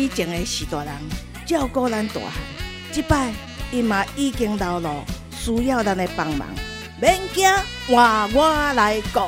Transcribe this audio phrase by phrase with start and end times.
[0.00, 0.94] 以前的是大人
[1.44, 2.32] 照顾咱大汉，
[2.90, 3.30] 即摆
[3.70, 6.48] 伊嘛已经老了，需要咱的帮忙。
[6.98, 7.46] 免惊，
[7.86, 9.20] 换我来顾。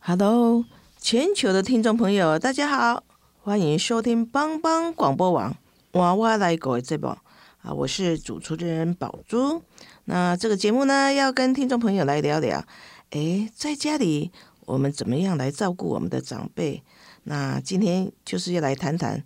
[0.00, 0.64] Hello，
[1.00, 3.04] 全球的听众朋友，大家好，
[3.44, 5.54] 欢迎收听帮帮广播网
[5.92, 7.16] 娃娃来狗的节目
[7.62, 9.62] 啊，我是主持人宝珠。
[10.06, 12.64] 那这个节目呢，要跟听众朋友来聊聊，
[13.10, 14.30] 诶，在家里
[14.66, 16.82] 我们怎么样来照顾我们的长辈？
[17.24, 19.24] 那今天就是要来谈谈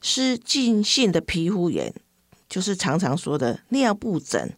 [0.00, 1.92] 失禁性的皮肤炎，
[2.48, 4.54] 就是常常说的尿布疹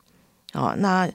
[0.52, 1.10] 哦，那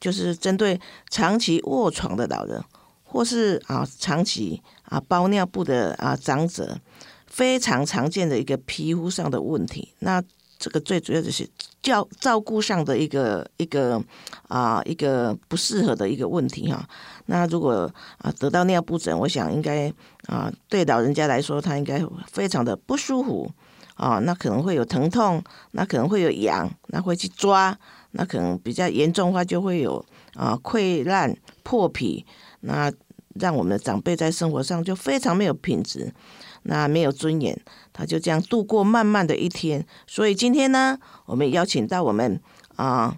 [0.00, 2.62] 就是针对长期卧床的老人。
[3.10, 6.78] 或是啊长期啊包尿布的啊长者，
[7.26, 9.94] 非常常见的一个皮肤上的问题。
[10.00, 10.22] 那
[10.58, 11.48] 这个最主要就是
[11.80, 14.02] 照照顾上的一个一个
[14.48, 16.84] 啊一个不适合的一个问题哈。
[17.26, 19.92] 那如果啊得到尿布疹，我想应该
[20.26, 23.50] 啊对老人家来说，他应该非常的不舒服
[23.94, 24.18] 啊。
[24.18, 27.78] 那可能会有疼痛，那可能会有痒，那会去抓，
[28.10, 32.26] 那可能比较严重的话就会有啊溃烂破皮。
[32.60, 32.92] 那
[33.38, 36.12] 让我们的长辈在生活上就非常没有品质，
[36.64, 37.58] 那没有尊严，
[37.92, 39.84] 他就这样度过漫漫的一天。
[40.06, 42.40] 所以今天呢，我们邀请到我们
[42.76, 43.16] 啊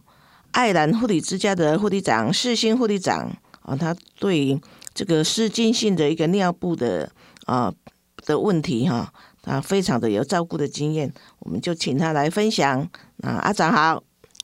[0.53, 3.31] 爱兰护理之家的护理长世新护理长
[3.63, 4.61] 啊，他对
[4.93, 7.11] 这个失禁性的一个尿布的
[7.47, 7.73] 啊
[8.27, 9.13] 的问题哈，
[9.43, 12.81] 他非常的有照顾的经验，我们就请他来分享。
[13.23, 14.03] 啊，阿长好。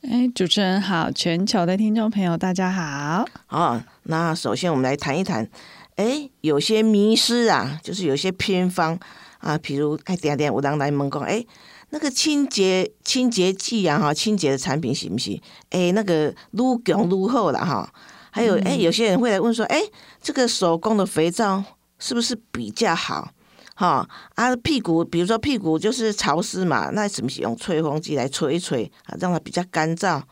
[0.08, 3.24] 哎，主持人好，全球的听众朋友大家好。
[3.48, 5.48] 哦，那首先我们来谈一谈，
[5.96, 8.96] 哎，有些迷失啊，就是有些偏方
[9.38, 11.44] 啊，比如哎，点点有人来问讲，哎，
[11.90, 15.42] 那个清洁清洁剂啊，哈，清洁的产品行不行？
[15.70, 17.92] 哎，那个撸强撸厚了哈。
[18.30, 19.80] 还有哎，有些人会来问说，哎，
[20.22, 21.64] 这个手工的肥皂
[21.98, 23.32] 是不是比较好？
[23.78, 30.22] 哈啊，屁股，比如说屁股就是潮湿嘛，那是不是用吹风机来吹一吹啊，让它比较干燥？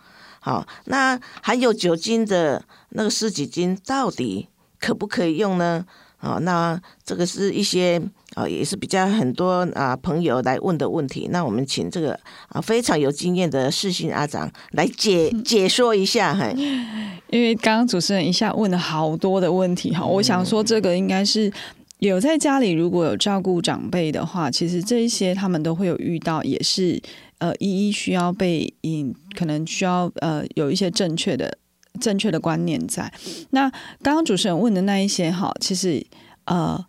[0.40, 4.48] 好，那含有酒精的那个湿纸巾到底
[4.80, 5.84] 可不可以用呢？
[6.20, 8.00] 啊，那这个是一些
[8.34, 11.28] 啊，也是比较很多啊朋友来问的问题。
[11.30, 12.18] 那我们请这个
[12.48, 16.50] 啊非常有经验的世信阿长来解解说一下哈。
[17.28, 21.52] 因为刚刚主持人一下问了好多的问题哈，我想说这个应该是。
[21.98, 27.00] 有在家里如果有照顾长辈的话，其实这一些他们都会有遇到，也是
[27.38, 31.58] 呃一一需要被引，可能需要呃有一些正确的
[32.00, 33.12] 正确的观念在。
[33.50, 33.70] 那
[34.02, 36.04] 刚刚主持人问的那一些哈，其实
[36.44, 36.84] 呃。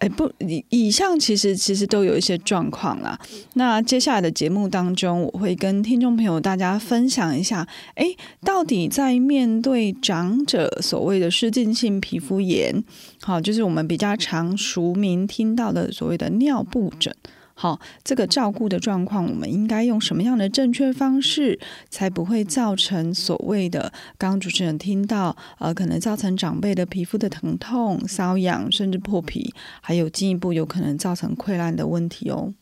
[0.00, 3.18] 哎，不，以以上其实其实都有一些状况啦。
[3.54, 8.06] 那接下来的节目当中，我会跟听众朋友大家分享一下，哎，
[8.42, 12.82] 到底在面对长者所谓的失禁性皮肤炎，
[13.22, 17.14] 好，就是我们比较常俗民听到的所谓的尿布疹。
[17.62, 21.60] 好，这个照顾的状况，我们应该用什么样的正确方式，
[21.90, 32.54] 才不会造成所谓的刚刚主持人听到，呃，可能造成长辈的皮肤的疼痛、瘙痒，甚至破皮，还有进一步有可能造成溃烂的问题哦。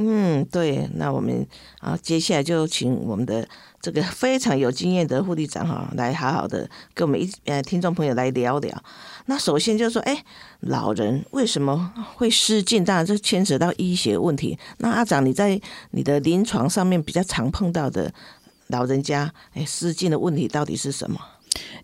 [0.00, 1.44] 嗯，对，那我们
[1.80, 3.46] 啊，接下来就请我们的
[3.80, 8.82] 这个非常有经验的护理长哈，来好好的跟我们一呃听众朋友来聊聊。
[9.26, 10.24] 那首先就是说，哎，
[10.60, 12.84] 老人为什么会失禁？
[12.84, 14.56] 当然这牵扯到医学问题。
[14.76, 15.60] 那阿长，你在
[15.90, 18.14] 你的临床上面比较常碰到的
[18.68, 21.18] 老人家，哎，失禁的问题到底是什么？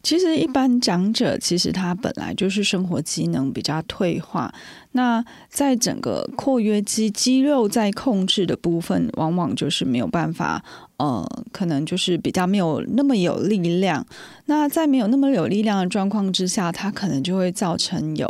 [0.03, 4.53] 其实一般长者，其实他本来就是生活机能比较退化。
[4.93, 10.65] 那在整个括约肌肌肉在控制的部分，往往就是没有办法，
[11.05, 14.07] 呃，可能就是比较没有那么有力量。
[14.47, 18.27] 那在没有那么有力量的状况之下，它可能就会造成有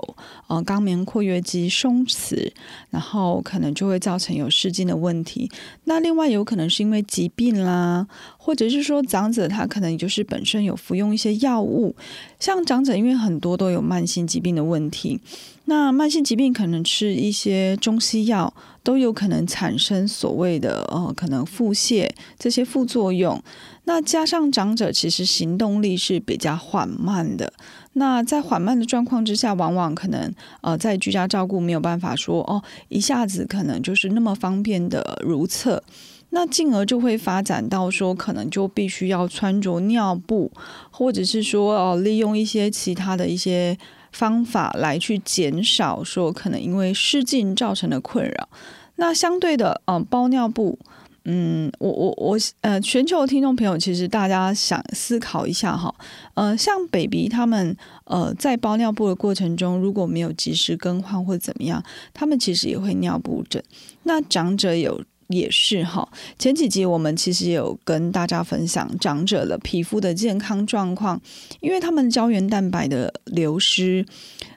[0.48, 2.50] 呃肛门括约肌松弛，
[2.90, 5.48] 然后可能就会造成有失禁的问题。
[5.84, 8.04] 那另外有可能是因为疾病啦，
[8.36, 11.94] 或者是说长者他可能就是本身有服用一些药物，
[12.40, 15.20] 像长者因为很多都有慢性疾病的问题。
[15.66, 18.52] 那慢性疾病可能吃一些中西药
[18.84, 22.08] 都有可能产生所谓的呃可能腹泻
[22.38, 23.42] 这些副作用。
[23.86, 27.52] 那加上长者其实行动力是比较缓慢的。
[27.94, 30.32] 那在缓慢的状况之下，往往可能
[30.62, 35.82] 呃在居家照顾没有办法说哦一下子可能就是那么方便的如厕，
[36.30, 40.50] 那进而就会发展到说可能就必须要穿着尿布，
[40.90, 43.78] 或者是说哦利用一些其他的一些
[44.14, 48.48] 方法来去减少说可能因为失禁造成的困扰。
[48.96, 50.78] 那相对的，嗯，包尿布。
[51.26, 55.92] 嗯，我我我呃，全球的听众朋友，其实大家想思考一下哈，
[56.34, 57.74] 呃，像 baby 他们
[58.04, 61.82] 呃在包尿布的过程中，如果没有及时更换或怎么样，
[62.12, 63.62] 他们其实也会尿布疹。
[64.02, 71.20] 那长者有也是哈，前几集我们其实有跟大家分享长者的皮肤的健康状况，
[71.60, 74.04] 因为他们胶原蛋白的流失，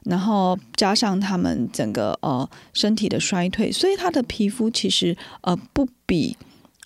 [0.04, 6.36] 然后加上他们整个呃身体的衰退，所以他的皮肤其实呃不比。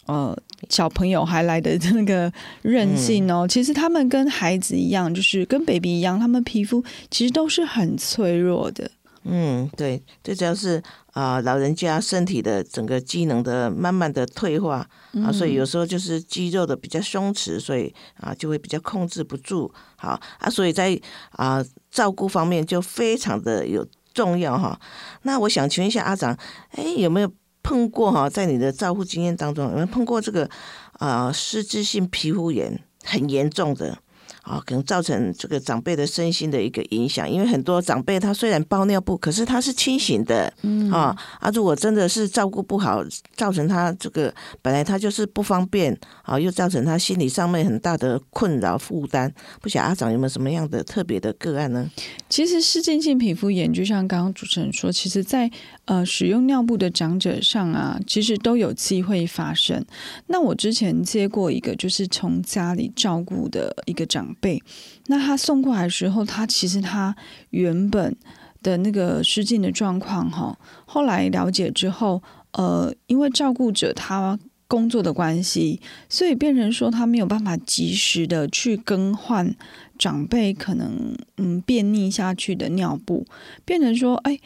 [0.08, 0.36] 呃，
[0.68, 2.30] 小朋友还来的那个
[2.64, 8.92] 韧性哦，其实他们跟孩子一样，就是跟 baby 一样，他们皮肤其实都是很脆弱的。
[9.24, 10.82] 嗯，对，最主要是
[11.14, 14.88] 啊，老人家身体的整个机能的慢慢的退化
[15.24, 19.72] 啊，所以有时候就是肌肉的比较松弛，所以啊就会比较控制不住。
[19.96, 21.00] 好啊，所以在
[21.32, 24.80] 啊照顾方面就非常的有重要哈。
[25.22, 26.38] 那我想请问一下阿长，
[26.72, 27.32] 哎，有没有？
[27.64, 30.50] 碰过哈，在你的照护经验当中，有没有碰过这个
[30.94, 33.96] 啊湿质性皮肤炎很严重的？
[34.42, 43.04] 啊，可能造成这个长辈的身心的一个影响，因为很多长辈他虽然包尿布，可是他是清醒的，嗯啊啊，如果真的是照顾不好，
[43.36, 49.32] 造成他这个本来他就是不方便啊，又造成他心理上面很大的困扰负担。
[49.62, 51.90] 不晓得阿长有没有什么样的特别的个案呢？
[52.28, 55.50] 其实湿性性皮肤炎，就像刚刚主持人说，其实在
[55.92, 59.84] 呃使用尿布的长者上啊，其实都有机会发生。
[60.28, 64.34] 那我之前接过一个，就是从家里照顾的一个长。
[64.40, 64.62] 辈
[65.08, 67.14] 那他送过来的时候，他其实他
[67.50, 68.16] 原本
[68.64, 72.24] 的那个失禁的状况哈，后来了解之后，
[72.54, 79.54] 呃，因为照顾者他工作的关系，所以变成说他没有办法及时的去更换
[80.00, 83.26] 长辈可能嗯便秘下去的尿布，
[83.66, 84.40] 变成说哎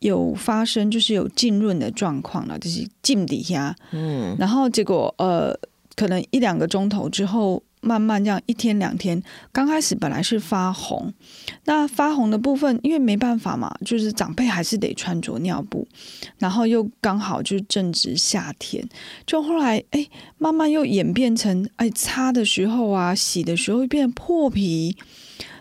[0.00, 5.58] 有发生就是有浸润的状况了，就是浸底下，嗯，然后结果呃
[5.94, 7.62] 可能一两个钟头之后。
[7.82, 11.10] 慢慢这样一天两天，刚开始本来是发红，
[11.64, 15.88] 那发红的部分，因为没办法嘛，就是长辈还是得穿着尿布，
[16.36, 18.86] 然后又刚好就正值夏天，
[19.26, 20.06] 就后来哎，
[20.36, 24.94] 慢慢又演变成哎，擦的时候啊，洗的时候变破皮。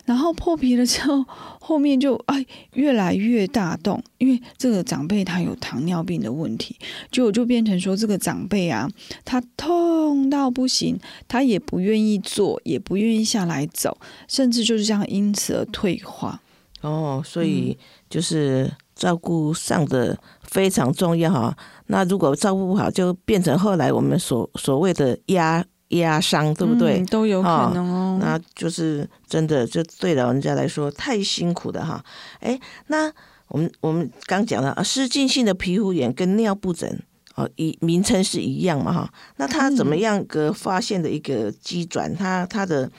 [0.09, 1.23] 然后破皮了之后，
[1.61, 6.75] 后面就哎越来越大洞，因为这个长辈他有糖尿病的问题，
[7.11, 8.89] 就就变成说这个长辈啊，
[9.23, 13.95] 他痛到不行，他也不愿意坐，也不愿意下来走，
[14.27, 16.41] 甚至就是这样因此而退化。
[16.81, 17.77] 哦，所以
[18.09, 21.55] 就是照顾上的非常重要哈。
[21.85, 25.63] 那如果照顾不好，就变成后来我们所所谓的压。
[25.89, 27.03] 压伤对不对？
[27.05, 28.17] 都有可能哦。
[28.21, 32.03] 那就是真的，就对老人家来说太辛苦的哈。
[32.39, 33.11] 哎，那
[33.47, 37.01] 我们我们刚讲了啊，失禁性的皮肤炎跟尿布疹
[37.35, 39.11] 哦，一名称是一样嘛哈。
[39.37, 42.15] 那它怎么样个发现的一个机转？
[42.15, 42.89] 它它的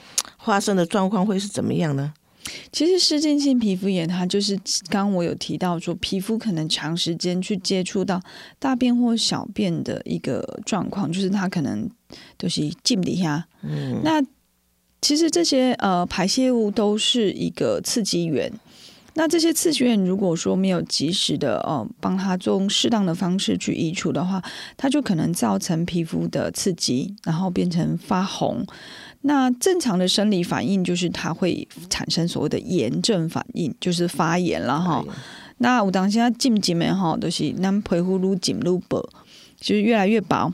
[0.43, 2.13] 发生的状况会是怎么样呢？
[2.71, 4.55] 其实湿性性皮肤炎，它就是
[4.89, 8.19] 刚刚我有提到说，皮肤可能长时间去接触到
[8.57, 11.89] 大便或小便的一个状况，就是它可能
[12.37, 13.47] 都是浸底下。
[13.61, 14.21] 嗯，那
[15.01, 18.51] 其实这些呃排泄物都是一个刺激源。
[19.13, 24.41] 那这些刺激源如果说没有及时的呃帮它用适当的方式去移除的话，
[24.77, 28.65] 它就可能造成皮肤的刺激，然后变成发红。
[29.21, 35.03] 那正常的生理反应就是它会产生所谓的炎症反应，就是发炎了哈。
[35.57, 39.07] 那我当现在进进门哈，都是那皮肤愈紧愈薄，
[39.59, 40.51] 就是越来越薄，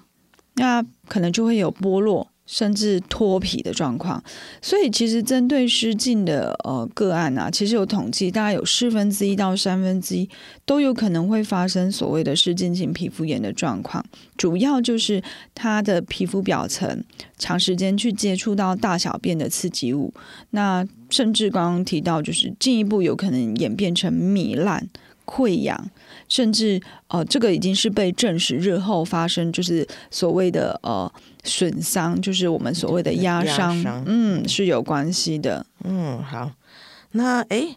[0.55, 2.27] 那可能就会有剥落。
[2.47, 4.23] 甚至脱皮的状况，
[4.61, 10.27] 所以其实针对失禁的呃个案啊，其实有统计，大概有四分之一到三分之一
[10.65, 14.03] 都有可能会发生所谓的失禁性皮肤炎的状况。
[14.37, 15.21] 主要就是
[15.53, 17.03] 它的皮肤表层
[17.37, 20.13] 长时间去接触到大小便的刺激物，
[20.51, 24.87] 那甚至刚刚提到，就是进一步有可能演变成糜烂、
[25.25, 25.89] 溃疡，
[26.27, 31.11] 甚至呃这个已经是被证实日后发生，就是所谓的呃。
[31.43, 35.65] 损伤就是我们所谓的压伤，嗯，是有关系的。
[35.85, 36.51] 嗯，好，
[37.11, 37.73] 那哎，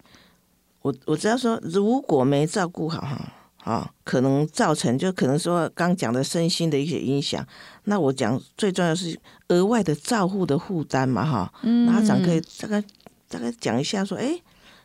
[0.83, 7.47] 我我知道说，如果没照顾好哈，啊，可能造成就可能说刚讲的身心的一些影响。
[7.85, 9.17] 那我讲最重要是
[9.47, 11.53] 额外的照护的负担嘛，哈。
[11.63, 11.87] 嗯。
[11.87, 12.83] 那长可以大概
[13.29, 14.37] 大概讲一下说，哎，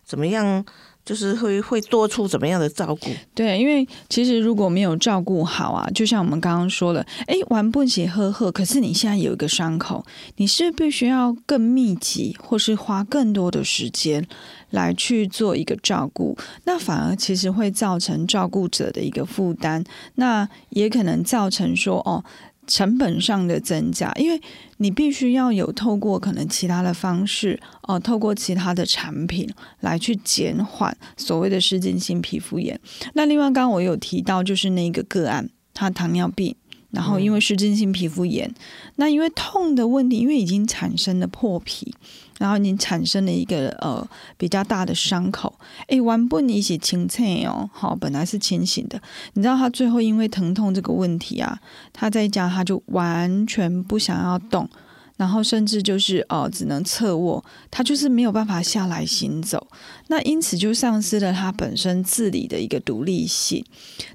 [0.03, 0.63] 怎么样？
[1.05, 3.11] 就是会会多出怎么样的照顾？
[3.35, 10.03] 对，因为其实如果没有照顾好啊，就像我们刚刚说了，哎，玩不起呵呵，可是你现在有一个伤口，
[10.37, 14.27] 你是必须要更密集，或是花更多的时间
[14.71, 19.83] 来去做一个照顾，那反而其实会造成照顾者的一个负担，
[20.15, 22.25] 那也可能造成说哦。
[22.67, 24.41] 成本上的增加，因为
[24.77, 29.49] 你必须要有透过可能其他的方式，哦，透过其他的产品
[29.81, 32.79] 来去减缓所谓的失禁性皮肤炎。
[33.13, 36.55] 那另外，刚刚我有提到，就是那个个案，他糖尿病。
[36.95, 38.49] 然后因为湿疹性皮肤炎，
[38.95, 41.93] 那因为痛的问题，因为已经产生了破皮，
[42.39, 45.53] 然后已经产生了一个呃比较大的伤口。
[45.87, 48.99] 哎，完不你起清醒哦，好，本来是清醒的，
[49.33, 51.59] 你知道他最后因为疼痛这个问题啊，
[51.91, 54.69] 他在家他就完全不想要动，
[55.17, 59.67] 然后甚至就是哦只能侧卧，他就是没有办法下来行走，
[60.07, 63.65] 那因此就丧失了他本身自理的一个独立性。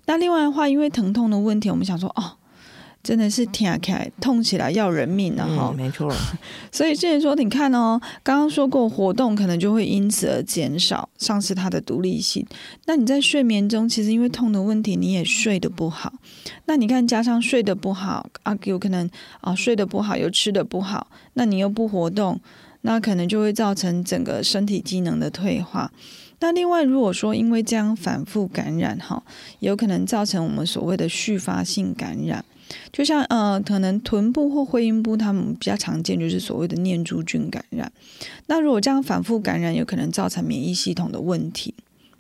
[0.06, 2.38] 那另外的话，因为疼痛的问题，我们想说哦。
[3.02, 6.14] 真的是挺开，痛起来要人命的哈，没错。
[6.70, 12.46] 所以之前说，你看哦，刚刚说过活动可能就会因此而减少，丧失它的独立性。
[12.84, 16.12] 那你在睡眠中，其实因为痛的问题，你也睡得不好。
[16.66, 19.08] 那你看，加上睡得不好啊，有可能
[19.40, 22.38] 啊睡得不好，又吃得不好，那你又不活动，
[22.82, 25.90] 那可能就会造成整个身体机能的退化。
[26.40, 29.22] 那另外，如果说因为这样反复感染哈，
[29.60, 32.44] 有可能造成我们所谓的续发性感染。
[32.92, 37.90] 就像呃，可能臀部或会阴部，他们比较常见就是所谓的念珠菌感染。
[38.46, 41.74] 那如果这样反复感染，有可能造成免疫系统的问题。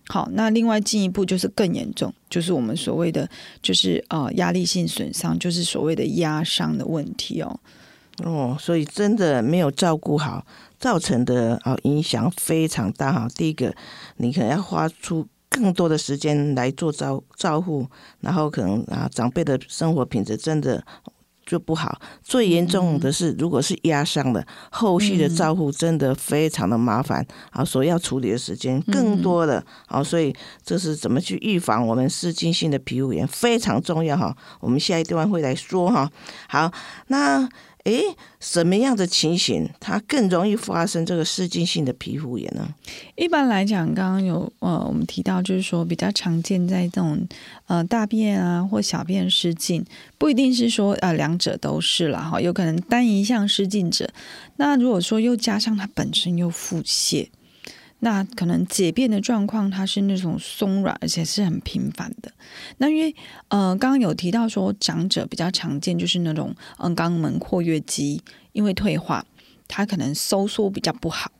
[0.08, 3.28] 好，那另外进一步就是更严重，就是我们所谓的
[3.62, 7.60] 就是呃压力性损伤，就是所谓的压伤的问题哦。
[8.24, 10.44] 哦，所以真的没有照顾好，
[10.78, 13.28] 造成的啊影响非常大哈。
[13.36, 13.74] 第一个，
[14.16, 15.26] 你可能要花出。
[15.50, 17.86] 更多的时间来做照照护，
[18.20, 20.82] 然后可能啊长辈的生活品质真的
[21.44, 22.00] 就不好。
[22.22, 30.00] 最严重的是，如果是压伤的，后续的照护真的非常的麻烦啊，所要处理的时间更多的啊。
[30.02, 30.32] 所以
[30.64, 34.36] 这是怎么去预防我们湿菌性的皮肤炎非常重要哈。
[34.60, 36.08] 我们下一段会来说哈。
[36.48, 36.72] 好，
[37.08, 37.48] 那。
[37.84, 38.02] 诶，
[38.40, 42.68] 什么样的情形它更容易发生这个失禁性的皮肤炎呢？
[43.16, 47.26] 一般来讲，刚刚有呃，我们提到就是说比较常见在这种
[47.66, 49.84] 呃大便啊或小便失禁，
[50.18, 54.10] 不一定是说呃两者都是了哈，有可能单一项失禁者，
[54.56, 57.28] 那如果说又加上它本身又腹泻。
[58.00, 62.32] 那可能解便的状况，它是那种松软，而且是很频繁的。
[62.78, 63.14] 那因为
[63.48, 69.24] 呃，刚刚有提到说，长者比较常见就是那种嗯肛门括约肌因为退化，
[69.68, 71.30] 它可能收缩比较不好。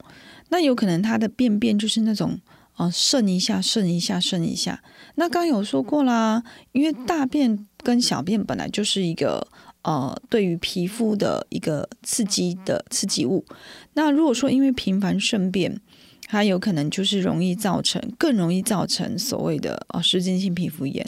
[0.51, 2.39] 那有可能它的便便就是那种
[2.77, 4.83] 呃渗一下渗一下渗一下。
[5.15, 9.47] 那刚有说过啦，因为大便跟小便本来就是一个
[9.83, 13.47] 呃对于皮肤的一个刺激的刺激物。
[13.95, 15.81] 那如果说因为频繁顺便，
[16.31, 21.05] 它有可能就是容易造成，更容易造成所谓的哦湿疹性皮肤炎。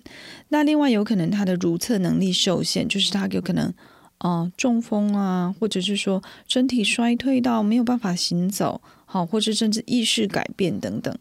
[0.48, 3.72] 那另外有可能它的如厕能力受限，就是它有可能
[4.18, 11.16] 哦中风啊，或者是说身体衰退到没有办法行走，好，或者甚至意识改变等等。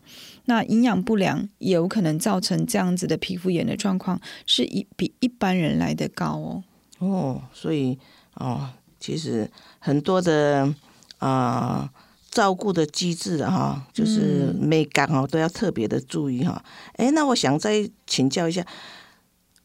[0.45, 6.63] 那营养不良也有可能造成这样子的皮肤炎的状况，是一比一般人来的高哦。
[6.97, 7.99] 哦，所以
[8.33, 8.67] 哦，
[8.99, 10.73] 其实很多的
[11.19, 11.87] 啊。
[12.31, 16.63] 照顾的机制哈，就是每感哦都要特别的注意哈。
[16.95, 18.65] 哎，那我想再请教一下，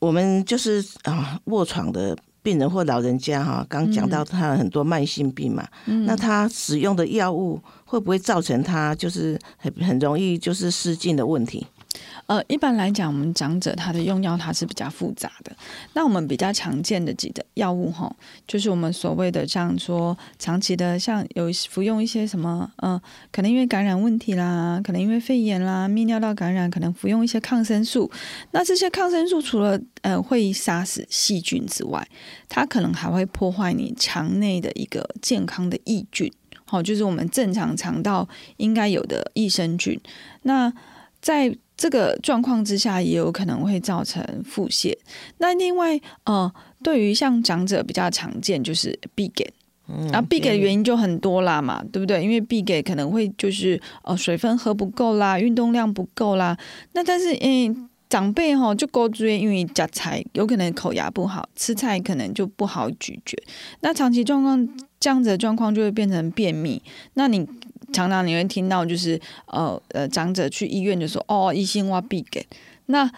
[0.01, 11.67] 我们就是啊卧床的病人或老人家哈，刚讲到他很多慢性病嘛，那他使用的药物会不会造成他就是很很容易就是失禁的问题？
[12.27, 15.57] 呃，一般来讲，我们长者他的用药它是比较复杂的。
[15.93, 18.15] 那我们比较常见的几个药物哈，
[18.49, 28.11] 就是我们所谓的像说长期的，像有服用一些什么，嗯，可能因为感染问题啦，可能因为肺炎啦、泌尿道感染，可能服用一些抗生素。
[28.51, 32.07] 那这些抗生素除了呃会杀死细菌之外，
[32.49, 36.33] 它可能还会破坏你肠内的一个健康的益菌，
[36.65, 40.01] 好，就是我们正常肠道应该有的益生菌。
[40.43, 40.73] 那
[41.21, 44.97] 在这个状况之下，也有可能会造成腹泻。
[45.39, 46.51] 那另外，呃，
[46.83, 49.45] 对于像长者比较常见就是闭给，
[50.13, 52.23] 啊，闭给的原因就很多啦嘛，对不对？
[52.23, 56.57] 因为闭给可能会就是呃水分喝不够啦，运动量不够啦。
[56.93, 63.37] 那但是，嗯，长辈哈就勾住，因为夹菜有可能口牙不好，吃菜可能就不好咀嚼。
[63.81, 64.69] 那长期状况
[64.99, 66.81] 这样子的状况就会变成便秘。
[67.15, 67.47] 那你
[67.93, 72.47] 常常你会听到就是呃呃长者去医院就说哦，医生我必给
[72.87, 73.11] 那。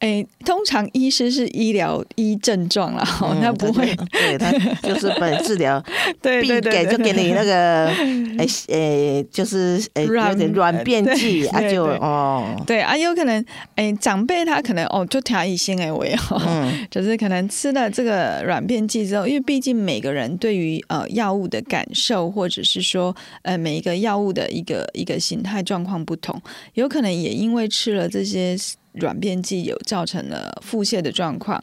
[0.00, 4.50] 哎，通常医师是医疗医症状了，哈，那不会，对他
[4.82, 5.82] 就是本治疗，
[6.22, 7.86] 对对对，给就给你那个，
[8.40, 16.40] 哎哎，就是哎有点软便剂啊，就哦，对啊，有可能哎长辈他可能哦就调一些哎为哈，
[16.90, 26.40] 就是可能吃了这个软便剂之后，因为毕竟每个人对于呃药物的感受，或者是说呃每一个药物的一个一个形态状况不同，
[26.72, 28.56] 有可能也因为吃了这些。
[28.94, 31.62] 软便剂有造成了腹泻的状况，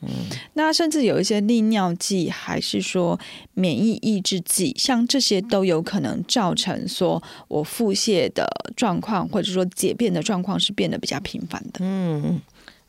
[0.54, 3.20] 那甚至有一些利尿剂，还是说
[3.54, 11.80] 免疫抑制剂，像这些都有可能造成说我腹泻的状况，或者说解便的状况是变得比较频繁的。
[11.80, 12.42] 嗯，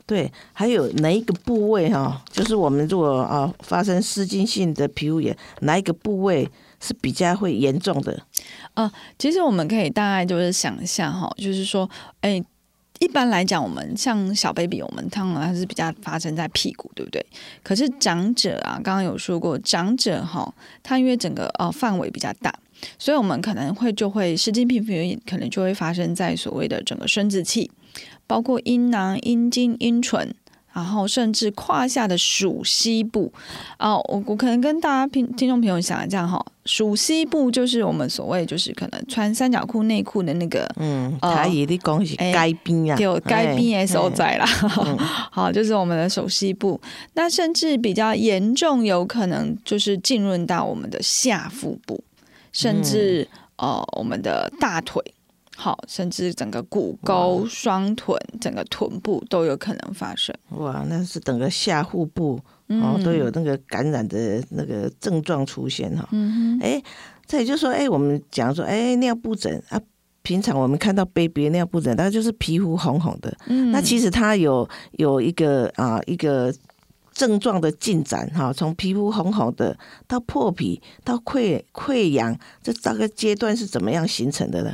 [0.07, 6.49] 对，还有哪一个部位哈，就是我们如果啊发生湿菌性的皮肤炎，哪一个部位
[6.81, 8.23] 是比较会严重的？
[8.75, 11.91] 啊，其实我们可以大概就是想一下哈，就是说，
[12.21, 12.41] 哎。
[12.99, 17.25] 一般来讲，我们像小 baby，我们通常还是比较发生在屁股，对不对？
[17.63, 20.53] 可是长者啊，刚刚有说过，长者哈，
[20.83, 22.53] 他因为整个呃范围比较大，
[22.99, 27.71] 所以我们可能会就会湿性皮肤炎，可能就会发生在所谓的整个生殖器，
[28.27, 30.35] 包括阴囊、阴茎、阴唇。
[30.79, 33.33] 然后甚至胯下的属膝部，
[33.81, 44.47] 哦，我我可能跟大家听听众朋友想一下哈，属膝部就是我们所谓就是可能穿三角裤内裤的那个，嗯，他也的讲是该边啊，有该边的所在啦，
[45.33, 46.81] 好，就是我们的手膝部，
[47.15, 52.01] 那甚至比较严重，有可能就是浸润到我们的下腹部，
[52.53, 55.03] 甚至呃我们的大腿。
[55.61, 60.33] 好，甚至整个骨沟、双臀、整个臀部都有可能发生。
[60.51, 62.39] 哇，那是整个下腹部
[62.69, 66.09] 哦都有那个感染的那个症状出现哈。
[66.13, 66.65] 嗯哼。
[66.65, 66.81] 哎，
[67.27, 69.81] 这也就是说，哎，我们讲说，哎，尿布疹啊，
[70.23, 73.37] 平常我们看到 baby 尿布疹，它就是皮肤红红的。
[73.47, 73.73] 嗯。
[73.73, 76.55] 那其实它有有一个啊一个
[77.13, 84.73] 症状的进展哈，从皮肤红红的到破皮到溃溃疡，这大概阶段是怎么样形成的呢？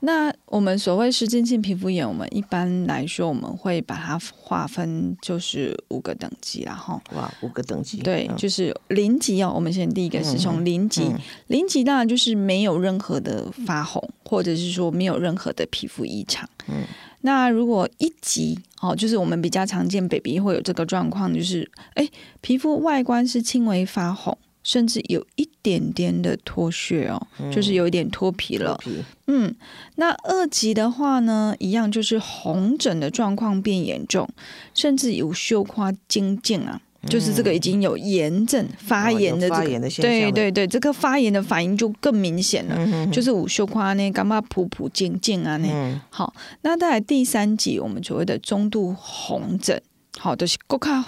[0.00, 7.98] 那我们所谓湿性性皮肤炎，我们一般来说我们会把它划分就是五个等级然后哇，五个等级。
[7.98, 9.52] 对，就是零级哦。
[9.54, 11.02] 我们先第一个是从零级，
[11.48, 16.48] 零级当然就是没有任何的发红，或者是说没有任何的皮肤异常。
[16.68, 16.84] 嗯。
[17.22, 22.08] 那如果一级哦，就是我们比较常见，baby 会有这个状况，就是哎，
[22.40, 24.38] 皮肤外观是轻微发红。
[24.62, 28.78] 甚至有一点点的脱屑哦，就是有一点脱皮了。
[29.26, 29.54] 嗯，
[29.96, 34.28] 那二级的话呢，一样就是红疹的状况变严重，
[34.74, 46.02] 甚至有羞花精进啊，就是这个已经有炎症发炎的这个，对对对，这个发炎的反应就更明显了，就是五羞花呢，干嘛普普精进啊呢？
[46.10, 49.80] 好，那再来第三级，我们所谓的中度红疹，
[50.18, 51.04] 好的是够卡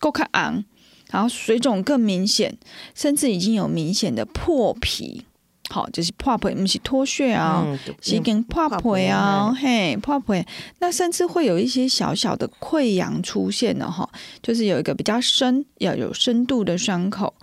[0.00, 0.64] 够卡昂。
[1.10, 2.56] 然后水肿更明显，
[2.94, 5.24] 甚至已经有明显的破皮，
[5.68, 7.64] 好，就是破皮，不是脱屑啊，
[8.00, 10.44] 是跟破皮啊，嘿，破皮，
[10.78, 14.08] 那甚至会有一些小小的溃疡出现了哈，
[14.42, 17.34] 就是有一个比较深，要有深度的伤口。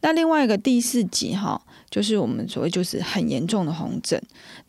[0.00, 1.60] 那另外一个第四级哈。
[1.90, 4.18] 就是我们所谓就是很严重的红疹，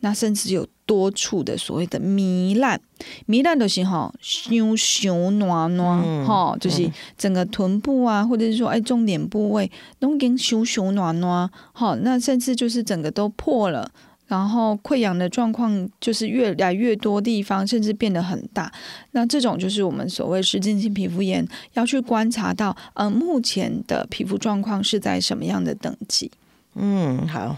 [0.00, 2.78] 那甚至有多处的所谓的糜烂，
[3.26, 6.86] 糜烂都是哈，熊熊暖暖哈，就是
[7.16, 13.90] 整个臀部啊，或者是说哎重点部位都跟熊熊暖暖好，那甚至就是整个都破了，
[14.26, 18.72] 然后溃疡的状况就是越来越多地方，甚至变得很大。
[19.10, 26.30] 那这种就是我们所谓湿性皮肤炎，要去观察到呃目前的皮肤状况是在什么样的等级。
[26.74, 27.56] 嗯，好，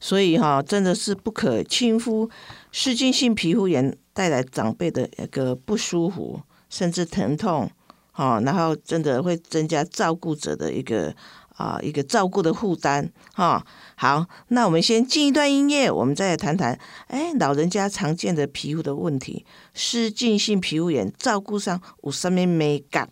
[0.00, 2.28] 所以哈，真的是不可轻忽
[2.72, 7.70] 湿菌性皮肤炎带来长辈的一个不舒服，甚至疼痛，
[8.12, 11.14] 哈，然后真的会增加照顾者的一个
[11.58, 13.62] 啊一个照顾的负担，哈。
[13.96, 19.44] 好，那我们先进一段音乐，我们再来谈谈，哎，老人家常见的皮肤的问题，
[19.74, 23.10] 湿菌性皮肤炎照顾上有什么美感？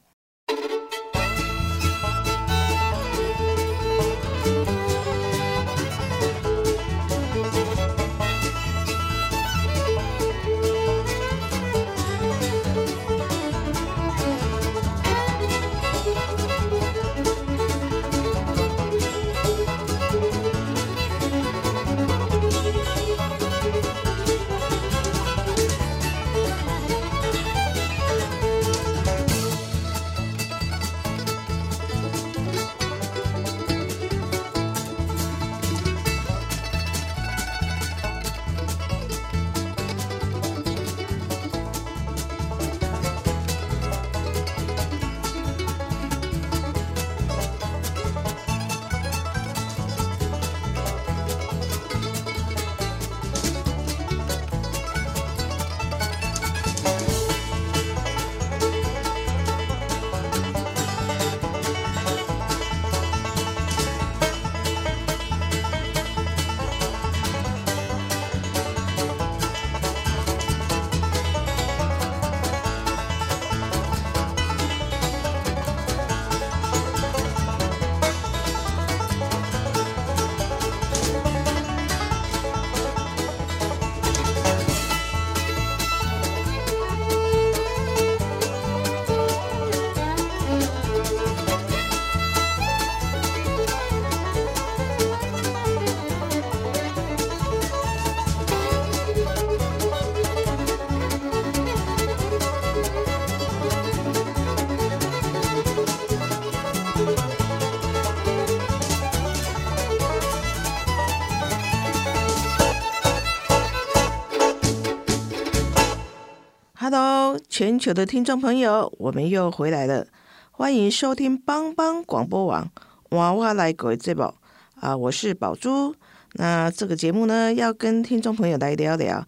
[117.59, 120.07] 全球的听众朋友，我们又回来了，
[120.51, 122.71] 欢迎收听帮帮广播网
[123.13, 124.35] 娃娃来鬼这宝
[124.79, 125.95] 啊，我是宝珠。
[126.35, 129.27] 那这个节目呢，要跟听众朋友来聊聊，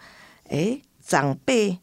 [0.51, 1.79] 哎，长辈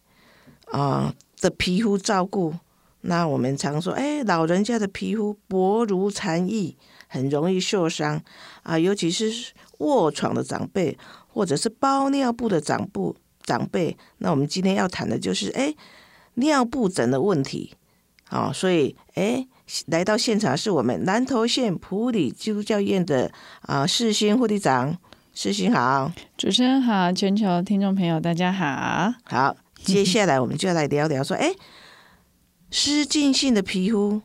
[0.65, 2.53] 啊的皮肤照顾。
[3.01, 6.77] 那我们常说，哎，老人家的皮肤薄如蝉翼，
[7.07, 8.21] 很容易受伤
[8.61, 13.01] 啊，尤其是卧床的长辈，或者是包尿布的长辈。
[13.41, 15.71] 长辈，那我们今天要谈的就是哎
[16.35, 17.73] 尿布疹的问题，
[18.23, 19.47] 好，所以哎
[19.87, 24.97] 来到现场是我们南投县普里基督教院的啊世新护理长，
[25.33, 31.53] 世新好，主持人好，全球听众朋友大家好，好，接下来我们就要来聊聊说，哎
[32.69, 34.21] 湿浸性的皮肤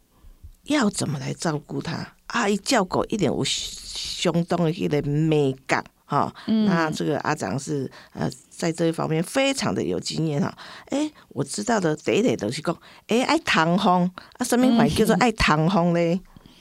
[0.65, 2.15] 要怎么来照顾它？
[2.27, 5.85] 啊，一叫狗一点我相当的一个美感。
[6.11, 6.35] 哈，
[6.67, 10.53] 那这个阿长是呃，在这一方面非常的有经验哈。
[10.87, 16.21] 哎，我知道的第一点都是讲，哎，爱通风啊，什么话叫做爱通风嘞？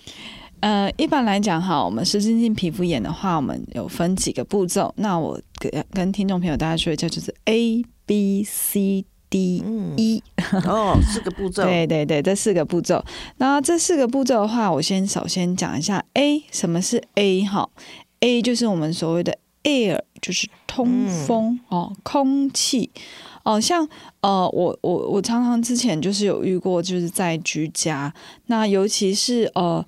[0.61, 4.93] 呃，一般来讲哈，我们湿疹性皮肤炎的话，我们有分几个步骤。
[4.97, 9.63] 那我跟跟听众朋友大家说一下，就是 A B C D
[9.97, 10.21] E
[10.67, 11.63] 哦，四个步骤。
[11.63, 13.03] 对对对，这四个步骤。
[13.37, 17.69] 那这四个步骤的话，我先首先讲一下 A，什么是 A 哈
[18.21, 22.89] ？A 就是我们所谓的 air，就是通风哦，空气
[23.43, 23.87] 哦，像
[24.21, 28.13] 呃，我我我常常之前就是有遇过，就是在居家，
[28.47, 29.85] 那尤其是呃，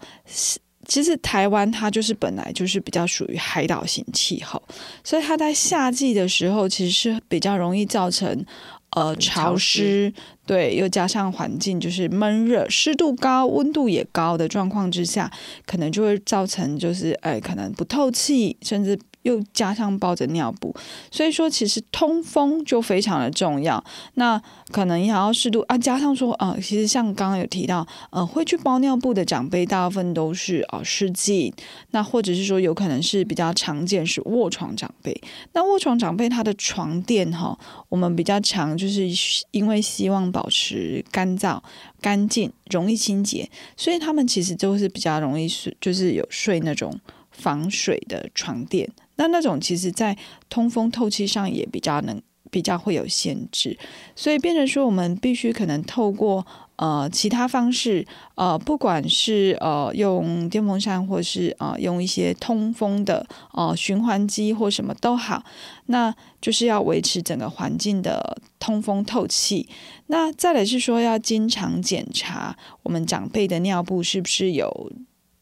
[0.86, 4.62] 其实台湾它就是本来就是比较属于海岛型气候，
[5.04, 8.46] 所以它在夏季的时候其实是比较容易造成。
[8.96, 10.14] 呃，潮湿，
[10.46, 15.32] 对，又加上环境就是闷热、湿度高、温度也高的状况之下，
[15.66, 19.00] 可能就会造成就是，哎，可能不透气，甚至。
[19.24, 20.76] 又加上包着尿布，
[21.12, 23.84] 所以说其实通风就非常的重要。
[24.16, 31.54] 那可能也要适度啊，加上说啊，其实像刚刚有提到，呃，会去包尿布的长辈，大部分都是啊湿季，
[31.92, 35.20] 那或者是说有可能是比较常见是卧床长辈。
[35.54, 37.58] 那卧床长辈他的床垫哈，
[37.90, 39.08] 我们比较常，就是
[39.52, 41.62] 因为希望保持干燥、
[42.02, 47.00] 干净、容易清洁，所以他们其实都是比较容易睡，就是有睡那种
[47.32, 48.90] 防水的床垫。
[49.22, 50.18] 那那种其实，在
[50.50, 53.78] 通风透气上也比较能比较会有限制，
[54.16, 56.44] 所以变成说，我们必须可能透过
[56.78, 58.04] 呃其他方式，
[58.34, 65.44] 呃，不管是呃用电风扇，或是呃用一些通风的呃循环机或什么都好，
[65.86, 69.70] 那就是要维持整个环境的通风透气。
[70.08, 74.92] 那再来是说，要经常检查我们长辈的尿布是不是有。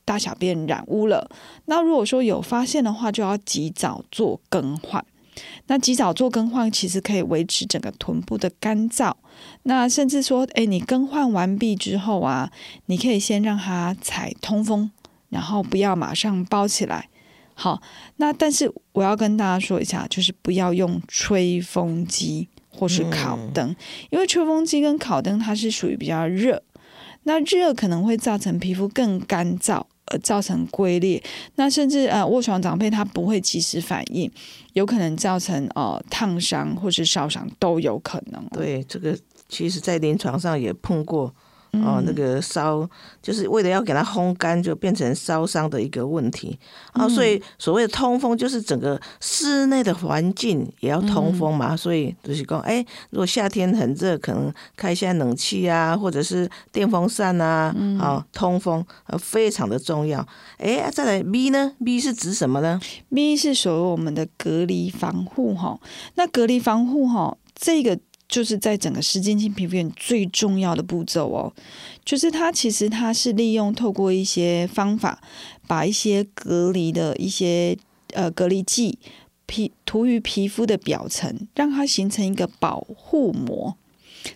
[0.10, 1.30] 大小便染污了，
[1.66, 5.06] 那如果说有发现的话，就要及早做更换。
[5.68, 9.14] 那及早做更换，其实可以维持整个臀部的干燥。
[9.64, 12.52] 那甚至说，诶，你更换完毕之后啊，
[12.88, 14.90] 你可以先让它采通风，
[15.30, 17.08] 然后不要马上包起来。
[17.54, 17.80] 好，
[18.16, 23.76] 那但是我要跟大家说一下，就是不要用吹风机或是烤灯，
[24.10, 26.64] 因为吹风机跟烤灯它是属于比较热，
[27.24, 29.84] 那热可能会造成皮肤更干燥。
[30.10, 31.22] 呃，造成龟裂，
[31.56, 34.30] 那甚至呃卧床长辈他不会及时反应，
[34.74, 38.44] 有可能造成呃烫伤或是烧伤都有可能。
[38.52, 39.18] 对，这个
[39.48, 41.34] 其实在临床上也碰过。
[41.72, 42.88] 哦，那个烧
[43.22, 46.58] 就是为了要给它烘干，就变成烧伤的一个问题
[46.94, 47.08] 啊。
[47.08, 51.78] 所以所谓的通风，就是整个室内的环境也要通风嘛。
[51.78, 60.26] 所以就是讲，哎，如果夏天很热，可能开一下冷气啊，或者是电风扇啊，啊，通风呃非常的重要。
[60.58, 62.80] 哎，再来 B 呢？B 是指什么呢
[63.14, 65.80] ？B 是属于我们的隔离防护哈。
[66.16, 68.00] 那隔离防护哈，这个。
[68.30, 71.52] 就是在整个湿巾性皮肤炎最重要的步骤哦，
[72.06, 75.20] 就是它其实它是利用透过一些方法，
[75.68, 77.76] 把一些隔离的一些
[78.14, 79.00] 呃隔离剂
[79.48, 83.76] 皮涂于皮肤的表层，让它形成一个保护膜，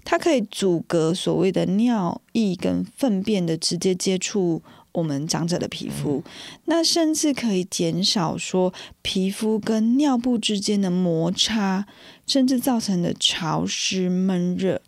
[0.04, 4.64] 它可以阻隔所谓的尿液跟粪便的直接接触。
[4.94, 6.24] 我们长者的皮肤，
[6.66, 11.86] 那甚至可以减少说皮肤跟尿布之间的摩擦，
[12.28, 14.82] 甚至造成的潮湿闷热。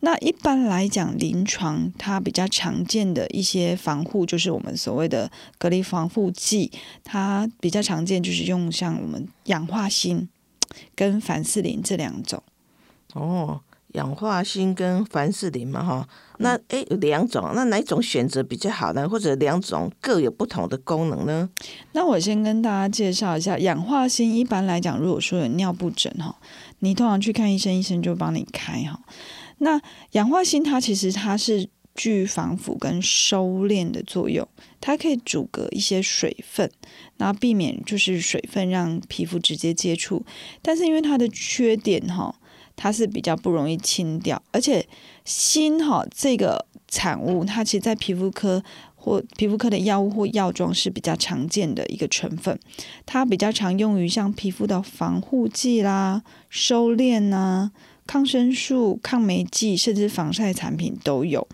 [0.00, 6.70] 那一般来讲，临床它比较常见的一些防护，就是我们所谓的隔离防护剂，
[7.02, 10.28] 它比较常见就是用像我们氧化锌
[10.94, 12.40] 跟凡士林这两种。
[13.14, 13.60] 哦。
[13.98, 16.08] 氧化锌跟凡士林嘛，哈，
[16.38, 19.08] 那诶有两种，那哪一种选择比较好呢？
[19.08, 21.50] 或者两种各有不同的功能呢？
[21.92, 26.38] 那我先跟大家介绍一下，氧化锌一般来讲，如果说有尿布疹哈，
[26.78, 29.00] 你通常去看医生，医生就帮你开哈。
[29.58, 29.80] 那
[30.12, 34.46] 氧化锌它其实它是具防腐跟收敛的作用，
[34.80, 36.70] 它可以阻隔一些水分，
[37.16, 40.24] 然后避免就是水分让皮肤直接接触。
[40.62, 42.32] 但是因为它的缺点哈，
[42.78, 44.86] 它是比较不容易清掉，而且
[45.26, 48.62] 锌哈这个产物，它其实在皮肤科。
[49.00, 52.58] 或皮肤科的药物或药妆是比较常见的一个成分，
[53.06, 57.70] 它比较常用于像皮肤的防护剂啦、收敛呐、
[58.06, 61.46] 抗生素、抗霉剂，甚至防晒产品都有。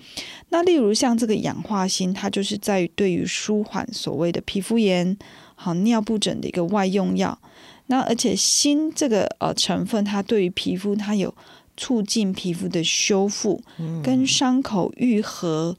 [0.49, 5.17] 那例如像这个氧化锌，它就是在于对于舒缓所谓的皮肤炎、
[5.55, 7.39] 好尿布疹的一个外用药。
[7.87, 11.35] 那而且锌这个呃成分，它对于皮肤它有
[11.77, 13.63] 促进皮肤的修复，
[14.03, 15.77] 跟伤口愈合。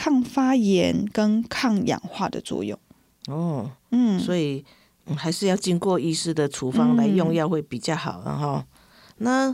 [0.00, 2.78] 抗发炎跟抗氧化的作用
[3.26, 4.64] 哦，嗯，所以
[5.16, 8.62] 还是要经过医师的处方来用药会比较好，然后
[9.16, 9.52] 那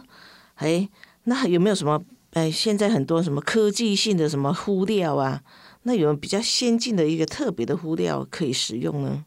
[0.56, 0.86] 哎，
[1.22, 1.98] 那有没有什么
[2.34, 2.50] 哎？
[2.50, 5.40] 现在很多什么科技性的什么敷料啊？
[5.84, 9.24] 那有比较先进的一个特别的敷料可以使用呢？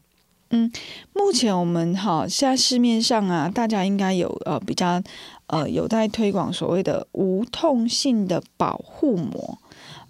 [0.50, 0.70] 嗯，
[1.12, 5.02] 目前我们哈现在市面上啊，大家应该有呃比较
[5.46, 9.58] 呃有在推广所谓的无痛性的保护膜，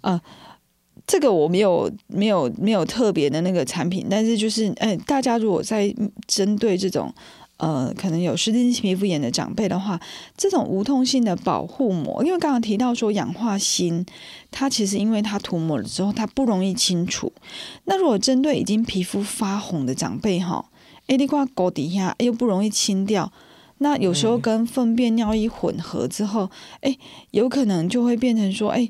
[0.01, 0.21] 呃。
[1.07, 5.91] 这个我没有没有没有特别的那个产品，但是就是，哎，大家如果在
[6.27, 7.11] 针对这种
[7.59, 9.97] 呃可能有湿性皮肤炎的长辈的话，
[10.35, 14.05] 这种无痛性的保护膜，因为刚刚提到说氧化锌，
[14.51, 17.31] 它其实因为它涂抹了之后它不容易清除。
[17.85, 20.65] 那如果针对已经皮肤发红的长辈哈，
[21.07, 23.31] 哎，你挂狗底下又不容易清掉，
[23.77, 26.49] 那有时候跟粪便尿液混合之后，
[26.81, 26.97] 哎，
[27.31, 28.89] 有可能就会变成说，哎。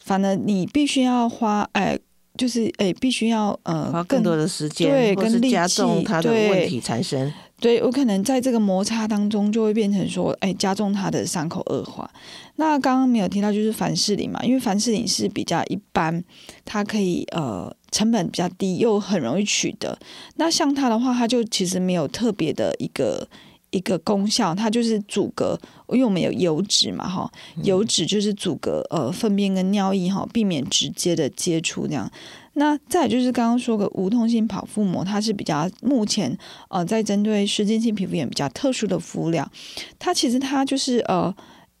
[0.00, 1.98] 反正你必须要花，哎，
[2.38, 7.30] 就是哎，必须要呃，花更多的时间，对，跟力气，它的问题产生。
[7.60, 12.10] 对，我可能在这个摩擦当中，就会变成说，哎，加重他的伤口恶化。
[12.56, 16.22] 那刚刚没有提到，就是凡士林嘛，因为凡士林是比较一般，
[16.64, 19.98] 它可以呃成本比较低，又很容易取得。
[20.36, 23.28] 那像它的话，它就其实没有特别的一个。
[23.70, 27.30] 一个功效，它就是阻隔，因为我们有油脂嘛，哈，
[27.64, 32.10] 油脂就是阻隔呃粪便跟尿液哈，避免直接的接触这样。
[32.58, 36.36] 那再就是刚刚说个无痛性保护膜，它是比较目前
[36.68, 39.50] 呃在针对湿疹性皮肤炎比较特殊的敷料，
[39.98, 41.34] 它其实它就是呃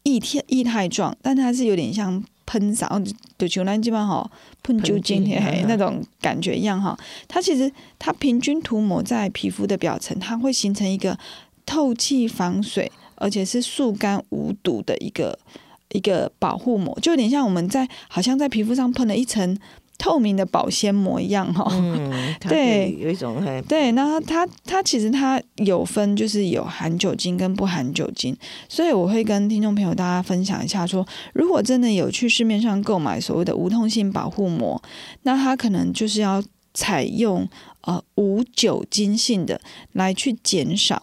[0.04, 2.88] 液态液态状，但它是有点像喷洒，
[3.36, 4.30] 就像咱基本上
[4.62, 5.28] 喷酒精
[5.68, 6.98] 那种感觉一样哈。
[7.26, 11.18] 它其实它平均涂抹在皮肤的表层，它会形成一个。
[11.70, 15.38] 透气防水，而且是速干无毒的一个
[15.90, 19.54] 一个保护膜，就有点像我们在好像在皮肤上喷了一层
[19.98, 21.66] 透明的保鲜膜一样哈。
[21.72, 28.34] 嗯， 对，有一种对，那它它其实它有分，就是有含酒精跟不含酒精，
[28.68, 34.80] 所以我会跟听众朋友大家分享一下，说如果真的有去市面上购买所谓的无痛性保护膜，
[35.22, 37.48] 那它可能就是要采用
[37.80, 39.60] 呃无酒精性的
[39.92, 41.02] 来去减少。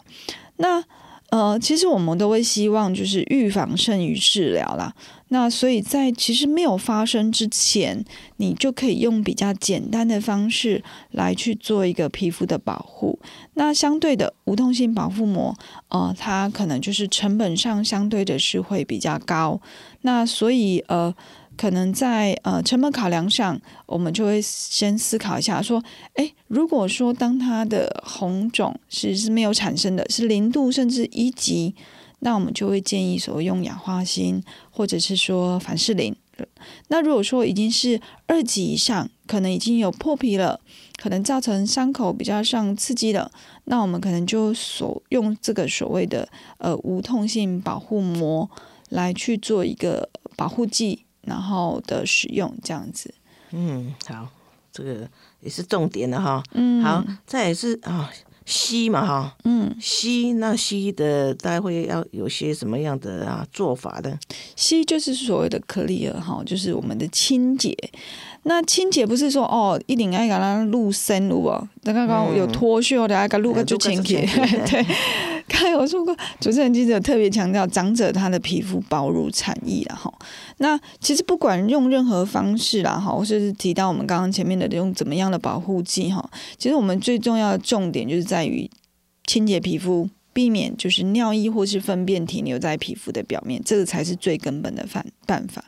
[0.56, 0.82] 那
[1.30, 4.94] 呃，其实我们都会希望就是预防胜于治疗啦。
[5.28, 8.04] 那所以在其实没有发生之前，
[8.36, 13.18] 你就可以用比较简单的方式来去做一个皮肤的保护。
[13.54, 15.56] 那相对的无痛性保护膜，
[15.88, 19.60] 呃，它可能就是成本上相对的是会比较高。
[20.02, 21.14] 那所以呃。
[21.58, 31.74] 可能在呃成本考量上，我们就会先思考一下，说，哎，如果说当它的红肿是是没有产生的，是零度甚至一级，
[32.20, 36.14] 那我们就会建议所谓用氧化锌或者是说凡士林。
[36.88, 40.60] 那如果说已经是二级以上，可能已经有破皮了，
[40.96, 43.30] 可能造成伤口比较上刺激了，
[43.64, 48.50] 那我们可能就所用这个所谓的呃无痛性保护膜
[48.90, 51.02] 来去做一个保护剂。
[51.26, 53.12] 然后的使用这样子，
[53.50, 54.28] 嗯，好，
[54.72, 58.08] 这个也是重点的哈，嗯，好，再也是啊，
[58.46, 64.16] 吸嘛哈，嗯，吸那吸的大概会要有些什么样的啊做法的？
[64.54, 67.76] 吸就是所谓的 clear 哈，就是我们的清洁。
[68.44, 74.20] 那清洁不是说哦，一定爱给它露身露哦，那刚刚有脱屑的，爱给露个就清洁。
[74.70, 74.86] 对，
[75.48, 80.12] 刚有说过，主持人记者特别强调，长者他的皮肤薄如蝉翼了哈。
[80.58, 86.28] 那其实不管用任何方式啦哈，或是提到我们刚刚前面的用怎么样的保护剂哈，
[86.58, 88.68] 其实我们最重要的重点就是在于
[89.24, 95.64] 清洁皮肤，避免就是尿液或是粪便停留在皮肤的表面，这个才是最根本的办办法。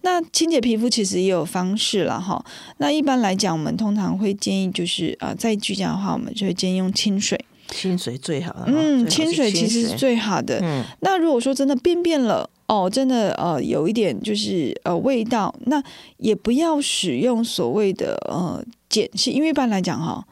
[0.00, 2.42] 那清洁皮肤其实也有方式了哈。
[2.78, 7.38] 那一般来讲，我们通常会建议就是啊，在居家的话，我们就会建议用清水。
[7.70, 8.64] 清水最好。
[8.66, 10.60] 嗯，清水其实是最好的。
[10.62, 10.84] 嗯。
[11.00, 15.82] 那如果说真的便便了，哦，真的呃有一点就是呃味道，那
[16.18, 20.26] 也不要使用所谓的呃碱性，因为一般来讲哈，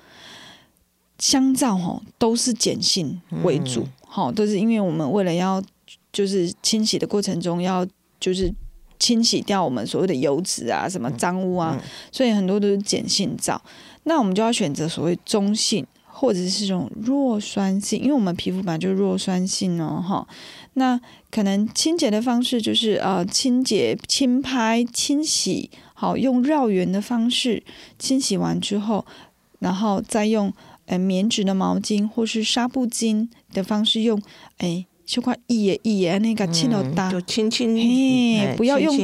[1.18, 5.62] 香皂哈都是碱性为主，哈、都是因为我们为了要
[6.12, 7.87] 就是清洗的过程中要
[8.20, 8.53] 就是
[8.98, 11.81] 清洗掉我们所谓的油脂啊、什么脏污啊，
[12.12, 13.61] 所以很多都是碱性皂。
[14.05, 15.87] 那我们就要选择所谓中性
[16.20, 20.26] 或者是这种弱酸性，因为我们皮肤本来就弱酸性哦，哈。
[20.74, 21.00] 那
[21.31, 27.62] 可能清洁的方式就是呃清洁、轻拍、清洗，好用绕圆的方式
[28.00, 29.07] 清洗完之后，
[29.61, 30.52] 然后再用
[30.87, 34.20] 呃棉质的毛巾或是纱布巾的方式用，
[34.57, 38.94] 哎，就块一耶一耶那个轻柔搭，嗯就轻轻，嘿哎不要用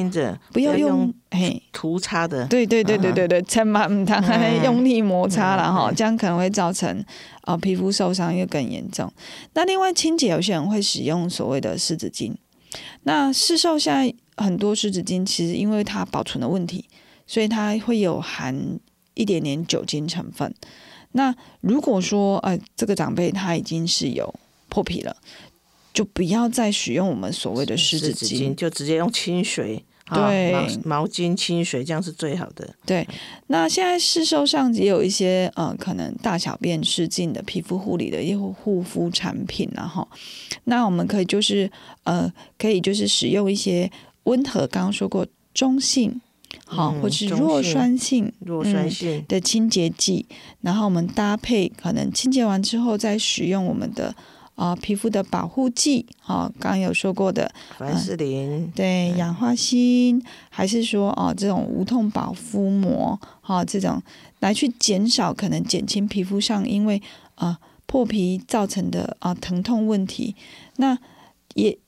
[0.53, 1.62] 不要用用嘿。
[1.73, 7.03] 涂擦的，对对对对对对，千万唔当嗯用力摩擦了哈，嗯这样可能会造成
[7.40, 9.11] 啊皮肤受伤又更严重。
[9.55, 12.35] 那另外清洁，有些人会使用所谓的湿纸巾。
[13.05, 16.85] 那市售现在很多湿纸巾，其实因为它保存的问题，
[17.27, 18.79] 所以它会有含
[19.14, 20.55] 一点点酒精成分。
[21.12, 24.35] 那如果说呃这个长辈他已经是有
[24.69, 25.17] 破皮了，
[25.94, 28.54] 就不要再使用我们所谓的湿纸巾。
[28.54, 32.74] 就直接用清水，啊对毛毛巾、清水这样是最好的。
[32.85, 33.07] 对，
[33.46, 40.07] 那现在市售上也有一些呃，可能大小便失禁的皮肤护理的一些护肤产品然后，
[40.64, 41.70] 那我们可以就是
[42.02, 43.90] 呃，可以就是使用一些
[44.24, 46.20] 温和，刚刚说过中性，
[46.66, 50.26] 好、嗯或是弱酸性弱酸性，的清洁剂，
[50.61, 54.14] 然后我们搭配可能清洁完之后再使用我们的
[54.55, 64.03] 啊、呃皮肤的保护剂，啊、刚刚有说过的凡士林，对，氧化锌，还是说哦，这种无痛保肤膜，哈、这种
[64.40, 67.01] 来去减少可能减轻皮肤上因为
[67.35, 70.35] 啊、呃破皮造成的啊、疼痛问题，
[70.77, 70.99] 那
[71.55, 71.79] 也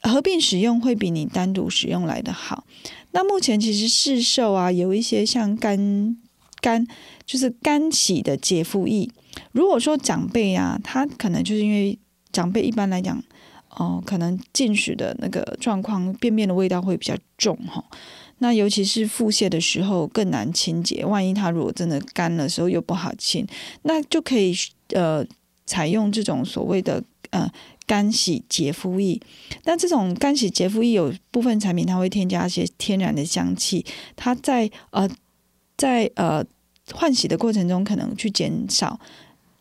[0.00, 2.64] 合并使用会比你单独使用来的好。
[3.12, 6.16] 那目前其实市售啊有一些像干
[6.60, 6.84] 干
[7.24, 9.08] 就是干洗的洁肤液，
[9.52, 11.96] 如果说长辈啊，他可能就是因为
[12.32, 13.22] 长辈一般来讲。
[13.74, 17.82] 哦，可能进食的那个状况，便便的味道会比较重哈。
[18.36, 23.46] 那尤其是腹泻的时候更难清洁，万一它如果真的干的时候又不好清，
[23.84, 24.54] 那就可以
[24.88, 25.24] 呃
[25.64, 27.50] 采用这种所谓的呃
[27.86, 29.18] 干洗洁肤液。
[29.64, 33.82] 那这种干洗洁肤液有部分产品它会添加一些天然的香气，
[34.14, 35.08] 它在呃
[35.78, 36.44] 在呃
[36.92, 39.00] 换洗的过程中可能去减少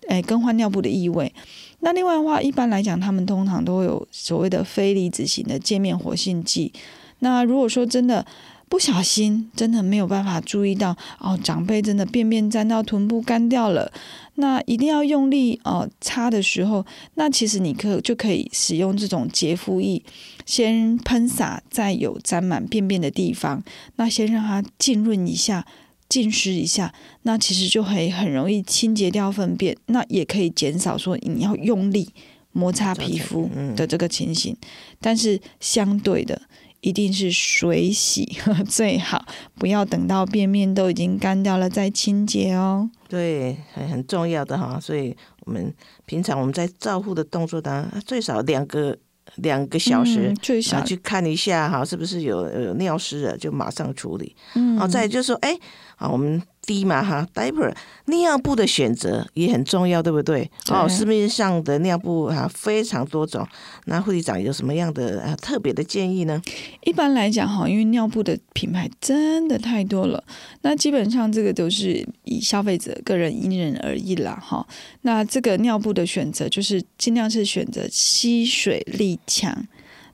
[0.10, 1.34] 诶更换尿布的异味。
[1.82, 6.72] 那另外的话，一般来讲，他们通常都会有所谓的非离子型的界面活性剂。
[7.20, 8.26] 那如果说真的
[8.70, 13.92] 不小心，真的没有办法注意到哦，长辈真的便便沾到臀部干掉了，
[14.36, 20.02] 那一定要用力哦擦的时候，那其实你可就可以使用这种洁肤液，
[20.46, 23.64] 先喷洒在有沾满便便的地方，
[23.98, 25.66] 那先让它浸润一下。
[26.12, 32.10] 浸湿一下，那其实就会很容易清洁掉粪便，那也可以减少说你要用力
[32.52, 34.54] 摩擦皮肤的这个情形。
[35.00, 36.42] 但是相对的，
[36.82, 38.38] 一定是水洗
[38.68, 42.90] 最好，不要等到便面都已经干掉了再清洁哦。
[43.08, 44.78] 对，很很重要的哈。
[44.82, 45.74] 所以我们
[46.06, 48.98] 平常我们在照护的动作当中，最少两个
[49.36, 54.36] 两个小时嗯，最少去看一下哈，是不是有有尿湿了，就马上处理。
[54.56, 55.58] 嗯哦，再就是说，哎，
[56.02, 57.72] 啊，我们第一嘛哈，diaper
[58.06, 60.50] 尿布的选择也很重要，对不对？
[60.70, 63.48] 哦，市面上的尿布哈非常多种，
[63.86, 66.42] 那护理长有什么样的啊特别的建议呢？
[66.84, 70.24] 一般来讲哈，因为尿布的品牌真的太多了，
[70.64, 74.66] 那基本上这个都是以消费者个人因人而异啦哈。
[75.02, 79.68] 那这个尿布的选择就是尽量是选择吸水力强，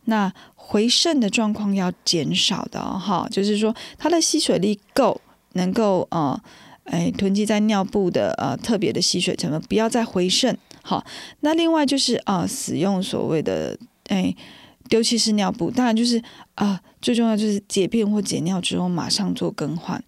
[0.06, 5.22] 那回渗的状况要减少的哦哈，就是说它的吸水力够，
[5.58, 6.40] 能够呃。
[6.90, 10.58] 哎，囤积在尿布的呃特别的吸水成分，不要再回渗。
[10.82, 11.06] 好，
[11.42, 13.78] 那另外就是啊、呃使用所谓的
[14.08, 14.34] 哎
[14.88, 16.24] 丢弃式尿布，当然就是
[16.56, 20.02] 啊、最重要就是解便或解尿之后马上做更换。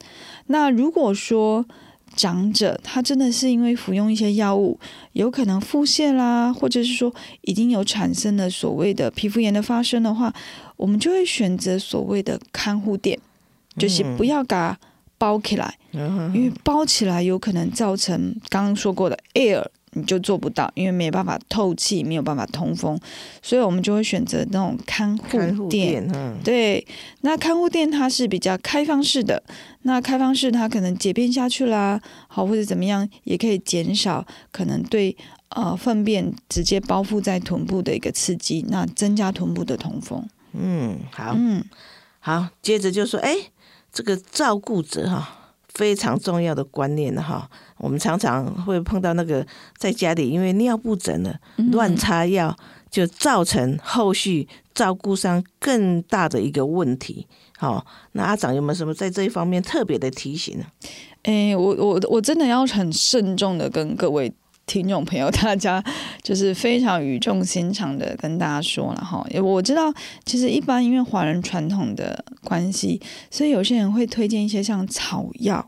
[0.47, 1.65] 那如果说
[2.15, 4.79] 长者他真的是因为服用一些药物，
[5.11, 10.33] 有可能腹泻啦，或者是说已经有产生了所谓的皮肤炎的发生的话，
[10.77, 13.19] 我们就会选择所谓的看护垫，
[13.77, 14.79] 就是不要给它
[15.19, 19.63] 包起来，嗯因为包起来有可能造成刚刚说过的 air。
[19.93, 22.95] 你就做不到，因为没办法透气，没有办法通风，
[23.41, 26.07] 所以我们就会选择那种看看护护垫。
[26.43, 26.85] 对，
[27.21, 29.41] 那看护垫它是比较开放式的，
[29.81, 35.17] 那开放式它可能解便下去啦，好或者怎么样，也可以减少可能对
[35.49, 40.23] 呃粪便直接包覆在臀部的一个刺激，那增加臀部的通风。
[40.53, 41.65] 嗯，好，嗯，
[42.19, 43.35] 好，接着就说，哎，
[43.91, 45.35] 这个照顾者哈。
[45.75, 49.45] 非常重要的观念了哈，我们常常会碰到那个
[49.77, 51.39] 在家里因为尿布疹了
[51.71, 52.53] 乱擦药，
[52.89, 57.25] 就造成后续照顾上更大的一个问题。
[57.57, 60.65] 好，那阿长有没有什么在这一方面特别的提醒呢？
[61.23, 64.33] 哎，我我我真的要很慎重的跟各位
[64.69, 65.83] 听众朋友，大家
[66.21, 69.25] 就是非常语重心长的跟大家说了哈。
[69.41, 69.91] 我知道，
[70.23, 73.01] 其实一般因为华人传统的关系，
[73.31, 75.67] 所以有些人会推荐一些像草药。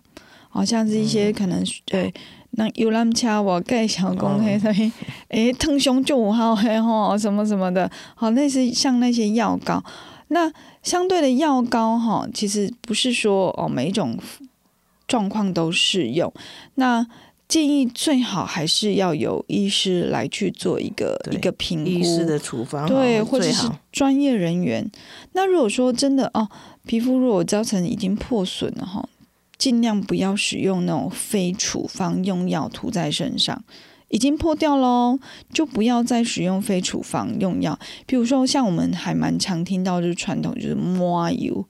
[0.54, 2.14] 好像是一些可能对，
[2.52, 4.92] 那有人掐我盖小公黑什么，
[5.30, 9.82] 哎， 疼胸就五号嘿吼，什么什么的，好，类似像那些药膏。
[10.28, 10.52] 那
[10.84, 14.20] 相对的药膏哈，其实不是说哦每一种
[15.08, 16.32] 状况都适用。
[16.76, 17.08] 那
[17.52, 24.90] 建议最好还是要有医师来去做一个一个评估，医师的处方对，或者是专业人员。
[25.34, 26.48] 那如果说真的哦，
[26.86, 29.06] 皮肤如果造成已经破损了哈。
[29.58, 33.64] 尽量不要使用那种非处方用药涂在身上，
[34.08, 35.20] 已经破掉喽，
[35.54, 37.78] 就不要再使用非处方用药。
[38.08, 41.64] 比如说，像我们还蛮常听到就是传统就是抹油，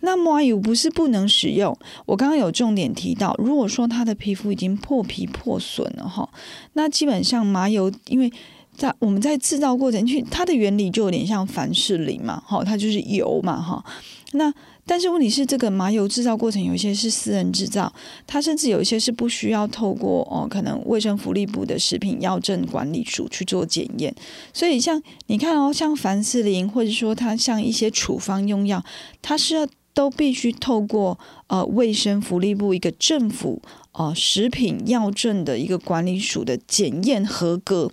[0.00, 1.76] 那麻油不是不能使用。
[2.06, 6.28] 我刚刚有重点提到，如果说他的皮肤已经破皮破损了哈，
[6.74, 8.32] 那基本上麻油，因为
[8.76, 13.84] 在我们在制造过程去，它的原理就有点像凡士林嘛，哈，它就是油嘛，哈，
[14.32, 14.52] 那。
[14.88, 17.92] 但是问题是，这个麻油制造过程有一些是私人制造，
[18.26, 24.12] 它甚至有一些是不需要透过哦，可能卫生福利部的食品药证管理署去做检验。
[24.54, 28.82] 所以像你看哦，像凡士林，或者说它像一些处方用药，
[29.20, 31.18] 它是要都必须透过
[31.48, 33.60] 呃卫生福利部一个政府
[33.92, 37.90] 呃食品药证的一个管理署的检验合格，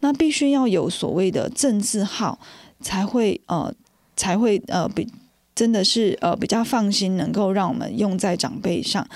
[0.00, 2.40] 那必须要有所谓的证字号，
[2.80, 3.72] 才会呃
[4.16, 5.06] 才会呃比。
[5.54, 9.06] 真的是呃比较放心，能够让我们用在长辈上。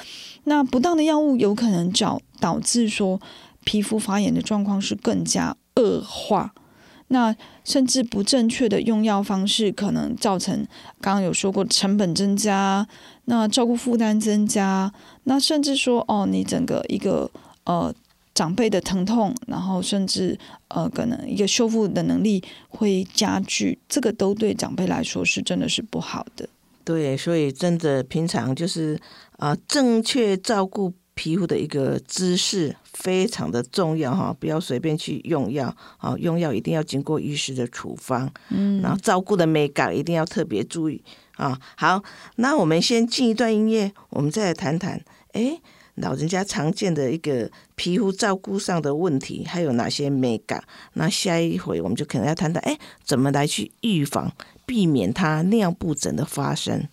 [0.44, 3.20] 那不当的药物有可能导导致说
[3.64, 6.54] 皮肤发炎的状况是更加恶化。
[7.08, 7.34] 那
[7.64, 10.66] 甚至不正确的用药方式，可能造成
[11.00, 12.86] 刚刚有说过成本增加，
[13.26, 14.92] 那照顾负担增加，
[15.24, 17.30] 那甚至说哦，你整个一个
[17.64, 17.94] 呃。
[18.36, 26.46] 长辈的疼痛，然后甚至呃，可能一个修复的能力会加剧，这个都对长辈来说是真的是不好的。
[26.84, 29.00] 对，所以真的平常就是
[29.38, 41.02] 啊，正确照顾皮肤的一个姿势非常的重要哈，不要随便去用药啊，用药一定要经过医师的处方，嗯，然后照顾的美感一定要特别注意
[41.36, 41.58] 啊。
[41.74, 42.04] 好，
[42.36, 45.58] 那我们先进一段音乐，我们再来谈谈，哎。
[45.96, 50.62] 老人家常见的一个皮肤照顾上的问题，还有哪些美感？
[50.94, 54.32] 那下一回我们就可能要谈谈，哎，怎么来去预防，
[54.64, 56.86] 避免它尿布疹的发生。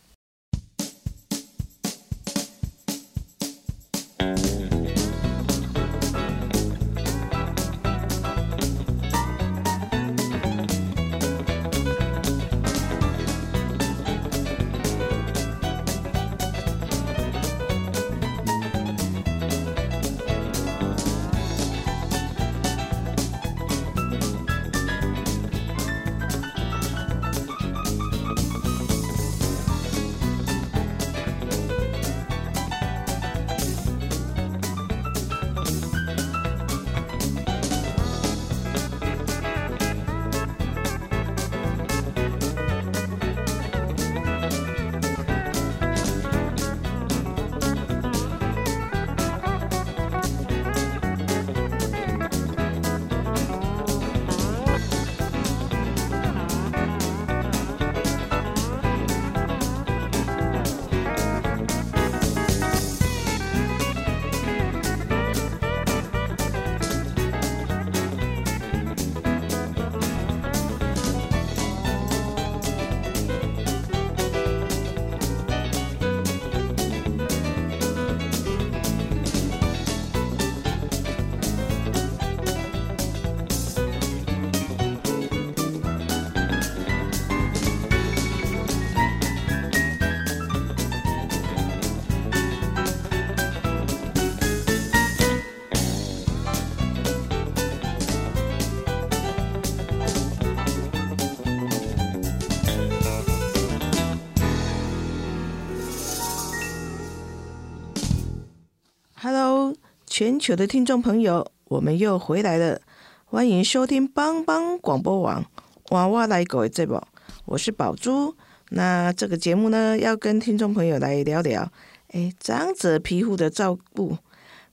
[110.16, 112.80] 全球的听众朋友，我们又回来了，
[113.26, 115.44] 欢迎收听帮帮广播网
[115.90, 117.02] 娃娃来狗的节目。
[117.46, 118.36] 我是宝珠。
[118.70, 121.68] 那这个节目呢，要跟听众朋友来聊聊，
[122.12, 124.16] 哎，长者皮肤的照顾。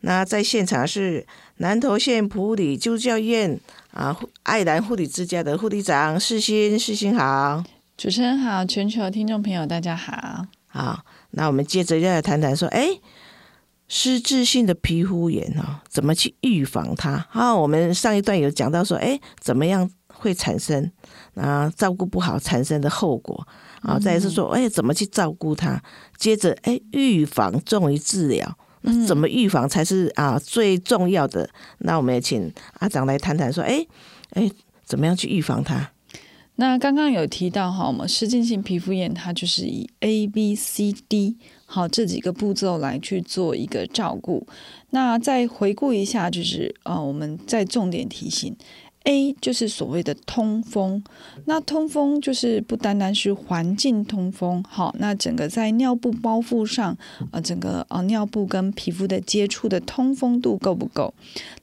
[0.00, 1.26] 那在现场是
[1.56, 3.58] 南投县普里救教院
[3.92, 7.64] 啊，爱兰护理之家的护理长世新，世新好，
[7.96, 10.44] 主持人好，全球听众朋友大家好。
[10.66, 12.90] 好，那我们接着要来谈谈说，哎，
[13.92, 17.26] 失智性的皮肤炎啊，怎么去预防它？
[17.32, 20.88] 啊，我们上一段有讲到说，哎，怎么样会产生
[21.34, 23.44] 啊照顾不好产生的后果？
[23.82, 25.82] 啊，再是说，哎，怎么去照顾它？
[26.16, 28.56] 接着，哎，预防重于治疗。
[28.82, 31.50] 那怎么预防才是啊最重要的？
[31.78, 33.84] 那我们也请阿长来谈谈，说，哎
[34.34, 34.48] 哎，
[34.84, 35.90] 怎么样去预防它？
[36.54, 41.38] 那刚刚有提到哈，我们湿性性皮肤炎，它就是以 A、B、C、D
[41.72, 44.44] 好这几个步骤来去做一个照顾。
[44.90, 48.56] 那再回顾一下，就是呃，我们再重点提醒。
[49.04, 51.02] A 就是所谓的通风，
[51.46, 56.94] 那通风就是不单单是环境通风，好，那整个在尿布包覆上，
[57.30, 61.14] 呃，整个呃尿布跟皮肤的接触的通风度够不够？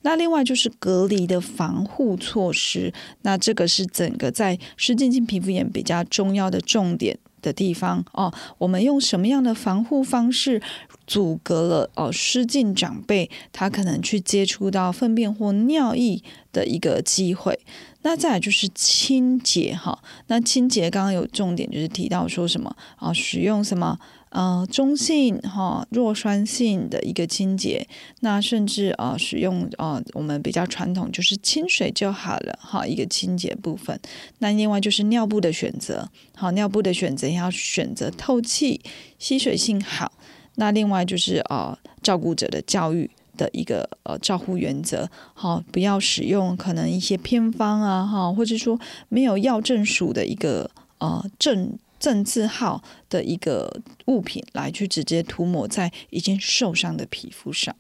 [0.02, 2.92] 那另外就是隔离的防护措施，
[3.22, 7.20] 那这个是整个在湿性性皮肤炎比较重要的重点。
[7.48, 10.62] 的地方哦，我们用什么样的防护方式
[11.06, 16.22] 阻隔了哦失禁长辈他可能去接触到粪便或尿液
[16.52, 17.58] 的一个机会？
[18.02, 23.98] 那再来就是清洁哈，那清洁刚刚有重点就是提到说什么啊，使用什么？
[24.38, 27.88] 呃，中性哈弱酸性的一个清洁，
[28.20, 34.00] 那甚至啊使用啊我们比较传统就是清水就好了哈一个清洁部分。
[34.38, 38.80] 那另外就是尿布的选择，好尿布的选择要选择透气、
[39.18, 40.12] 吸水性好。
[40.58, 48.80] 那另外就是啊照顾者的教育的一个呃照护原则，好不要使用可能一些偏方啊哈，或者说
[49.10, 50.70] 没有药证署的一个
[51.00, 51.80] 呃证。
[52.00, 57.76] 正字号的一个物品来去直接涂抹在已经受伤的皮肤上。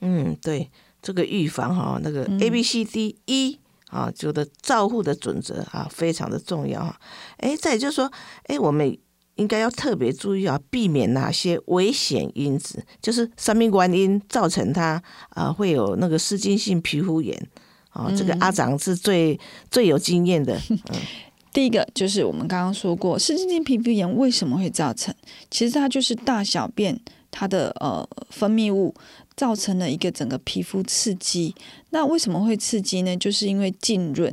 [0.00, 0.70] 嗯，对，
[1.02, 3.58] 这个预防哈，那个 A B C D E
[3.88, 6.98] 啊，就的照护的准则啊，非常的重要哈。
[7.36, 8.10] 哎，再就是说，
[8.44, 8.96] 哎，我们
[9.34, 17.48] 应该要特别注意啊，避免哪些危险因子，就是生命原因造成它啊会有那个湿菌性皮肤炎
[17.90, 18.10] 啊。
[18.16, 19.38] 这个阿长是最
[19.70, 20.58] 最有经验的。
[20.68, 20.80] 嗯。
[21.52, 25.12] 第一个就是我们刚刚说过，湿性皮肤炎为什么会造成？
[25.50, 26.96] 其实它就是大小便
[27.30, 28.94] 它的呃分泌物
[29.34, 31.54] 造成了一个整个皮肤刺激。
[31.90, 33.16] 那为什么会刺激呢？
[33.16, 34.32] 就是因为浸润。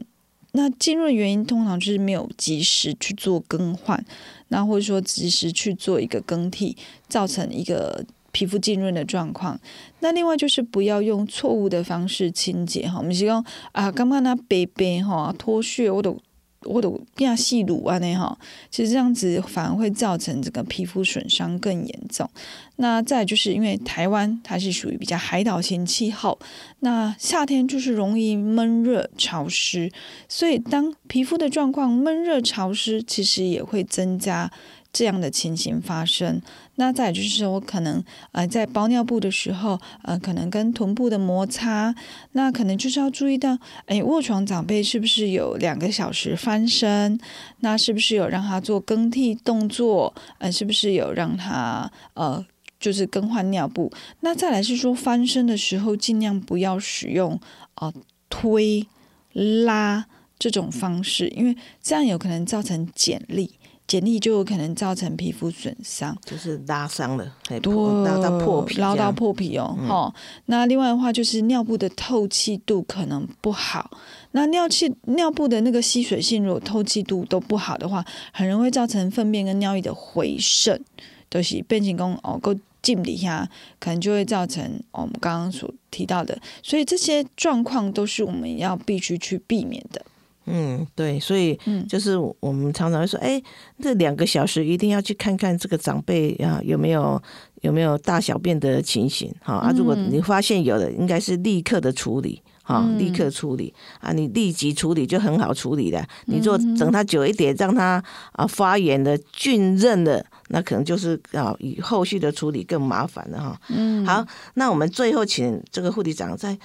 [0.52, 4.04] 那浸润原因通常就是没有及时去做更换，
[4.50, 6.78] 那或者说及时去做一个更替，
[7.10, 9.60] 造成一个皮肤浸润的状况。
[10.02, 13.00] 那另外就是不要用错误的方式清洁哈。
[13.00, 16.16] 我们是用啊，刚刚那白白哈脱屑我都。
[16.62, 18.38] 或者变细乳啊那哈，
[18.70, 22.30] 其实这样子反而会造成这个皮肤损伤更严重。
[22.78, 26.38] 那再就是因为台湾它是属于比较海岛型气候，
[26.80, 29.92] 那夏天就是容易闷热潮湿，
[30.28, 34.52] 所以当皮肤的状况闷热潮湿，其实也会增加。
[34.94, 36.42] 这样的情形发生，
[36.80, 41.94] 那再就是说，可能呃在包尿布的时候，呃可能跟臀部的摩擦，
[42.34, 43.58] 那可能就是要注意到，
[43.88, 47.20] 哎卧床长辈是不是有两个小时翻身？
[47.62, 50.14] 那是不是有让他做更替动作？
[50.38, 52.46] 呃是不是有让他呃
[52.80, 53.92] 就是更换尿布？
[54.20, 57.40] 那再来是说翻身的时候，尽量不要使用
[57.74, 57.92] 啊
[58.30, 58.86] 推
[59.34, 60.06] 拉
[60.38, 63.54] 这种方式，因为这样有可能造成剪力。
[63.88, 69.78] 剪力就有可能造成皮肤损伤，就是拉伤了，多拉到破皮，拉到破皮哦。
[69.88, 70.14] 哈，
[70.48, 73.90] 那另外的话就是尿布的透气度可能不好。
[74.32, 80.84] 那尿气尿布的那个吸水性，如果透气度都不好的话，很容易造成粪便跟尿液的回渗，
[81.30, 86.38] 都是变形工哦，够进底下，可能就会造成我们刚刚所提到的。
[86.62, 90.02] 所以这些状况都是我们要必须去避免的。
[90.48, 93.42] 嗯，对，所以就是我们常常会说，哎，
[93.82, 97.22] 这两个小时一定要去看看这个长辈啊有没有
[97.62, 106.02] 有没有大小便的情形，哈啊，如果你发现有的，应该是立刻的处理，哈，立刻处理啊，你立即处理就很好处理的。
[106.28, 113.62] 你做等它久一点，让它啊发炎的菌润的，那可能就是啊以后续的处理更麻烦了哈。
[113.68, 116.58] 嗯，好，那我们最后请这个护理长再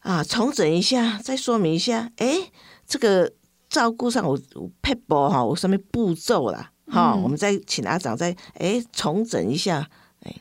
[0.00, 2.36] 啊重整一下，再说明一下，哎。
[2.90, 3.32] 这个
[3.68, 9.88] 照顾上，我我配播哈，我上面步骤啦，哈，我们再请阿长再哎重整一下，
[10.24, 10.34] 哎，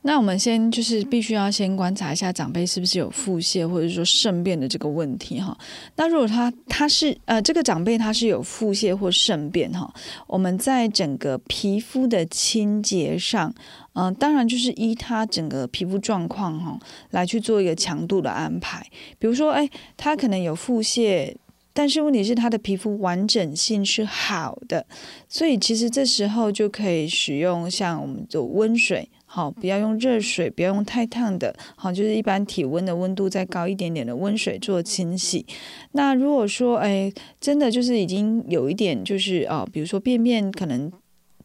[0.00, 5.54] 那我们先就是必须要先观察一下长辈是不是有腹泻或者说肾便的这个问题哈。
[5.96, 9.92] 那如果他他是呃这个长辈他是有腹泻或肾便哈，
[10.26, 13.54] 我们在整个皮肤的清洁上，
[13.92, 16.78] 嗯、当然就是依他整个皮肤状况哈
[17.10, 18.82] 来去做一个强度的安排。
[19.18, 19.68] 比如说，哎，
[19.98, 21.36] 他可能有腹泻。
[21.76, 24.86] 但是问题是，他的皮肤完整性是好的，
[25.28, 35.44] 所以其实这时候就可以使用像我们的温水，好，不要用热水，不要用太烫的，好，就是一般体温的温度再高一点点的温水做清洗。
[35.92, 40.90] 那如果说，哎，真的就是已经有一点就是啊、比如说便便可能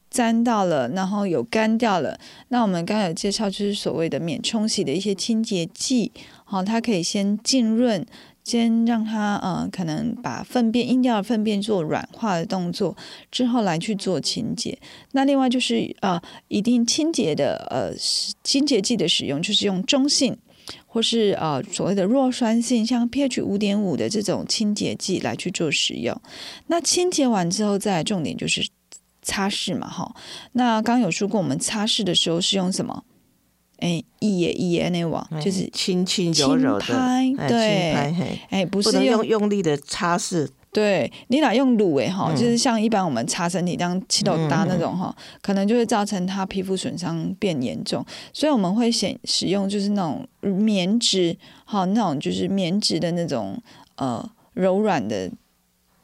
[0.09, 2.17] 沾到了，然后有干掉了，
[2.47, 6.13] 那我们刚刚有介绍就是所谓的免冲洗的一些清洁剂，
[6.45, 8.05] 好，它可以先浸润。
[8.43, 12.95] 先让它呃，可能把粪便硬掉的粪便做软化的动作，
[13.31, 14.77] 之后来去做清洁。
[15.11, 17.95] 那另外就是呃，一定清洁的呃
[18.43, 20.35] 清洁剂的使用，就是用中性
[20.87, 26.19] 或是呃所谓的弱酸性，像 pH 五点五的这种清洁剂来去做使用。
[26.67, 28.67] 那清洁完之后，再重点就是
[29.21, 30.13] 擦拭嘛，哈。
[30.53, 33.03] 那刚有说过，我们擦拭的时候是用什么？
[33.81, 42.35] 哎，一耶一也那网，就是轻轻柔柔的，轻拍哎对哎，不是用用用力的擦拭，对你俩用卤诶哈，嗯。
[42.35, 53.59] 就是像一般我们擦身体当气豆搭那种哈，可能就会造成他皮肤损伤变严重，所以我们会选使用就是那种棉质，好那种就是棉质的那种
[53.95, 54.23] 呃
[54.53, 55.31] 柔软的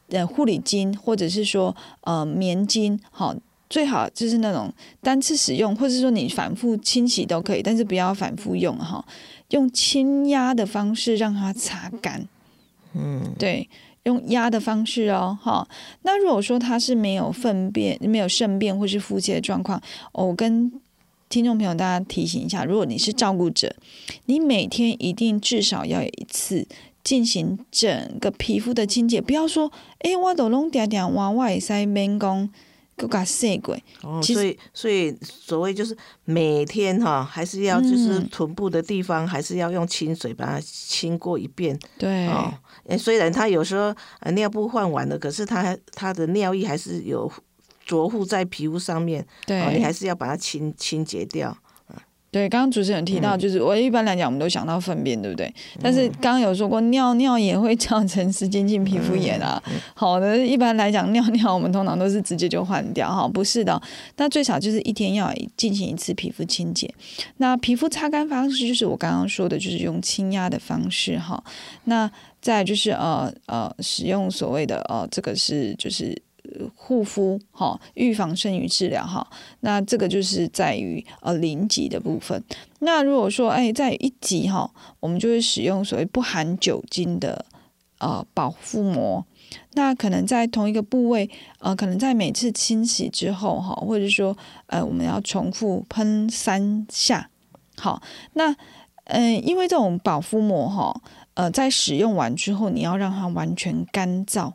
[0.09, 3.35] 呃护理巾，或者是说呃棉巾，好。
[3.69, 9.05] 最好就是那种单次使用，或者说你反复清洗都可以，但是不要反复用哈。
[9.49, 12.27] 用轻压的方式让它擦干，
[12.93, 13.69] 嗯，对，
[14.03, 15.65] 用压的方式哦，哈。
[16.01, 20.69] 那如果说它是没有粪便、没有肾便或是腹泻的状况，哦我跟
[21.29, 23.73] 听众朋友大家提醒一下，如果你是照顾者，
[24.25, 26.67] 你每天一定至少要有一次
[27.01, 32.49] 进行整个皮肤的清洁，不要说，诶，我都弄点点哇，我也使免讲，
[32.97, 35.95] 给它洗过，哦，所以所以所谓就是
[36.25, 42.51] 每天哈，还是要就是嗯臀部的地方，还是要用清水把它清过一遍对，哦。
[42.87, 47.31] 诶虽然他有时候呃尿布换完了，可是他他的尿液还是有
[47.85, 51.55] 着附在皮肤上面，对，哦，你还是要把它清清洁掉。
[52.29, 55.51] 对，刚刚主持人提到，嗯就是我一般来讲，我们都想到粪便，对不对？
[55.81, 59.61] 但是刚刚有说过，尿尿也会造成湿巾性皮肤炎啊。
[59.67, 63.81] 嗯好的，一般来讲，尿尿我们通常都是直接就换掉哈，不是的。
[64.17, 66.93] 那最少就是一天要进行一次皮肤清洁。
[67.37, 71.41] 那皮肤擦干方式就是我刚刚说的，就是用轻压的方式哈。
[71.85, 72.11] 那
[72.41, 76.21] 再就是呃呃，使用所谓的呃，这个是就是。
[76.75, 79.25] 护肤哈，预防胜于治疗哈。
[79.61, 82.43] 那这个就是在于呃零级的部分。
[82.79, 84.69] 那如果说哎在一级哈，
[84.99, 87.45] 我们就会使用所谓不含酒精的
[87.99, 89.25] 呃保护膜。
[89.75, 91.29] 那可能在同一个部位，
[91.59, 97.29] 呃，可能在每次清洗之后哈，或者说呃我们要重复喷三下。
[97.77, 98.01] 好，
[98.33, 98.53] 那
[99.05, 101.01] 嗯、因为这种保肤膜哈，
[101.35, 104.51] 呃，在使用完之后，你要让它完全干燥。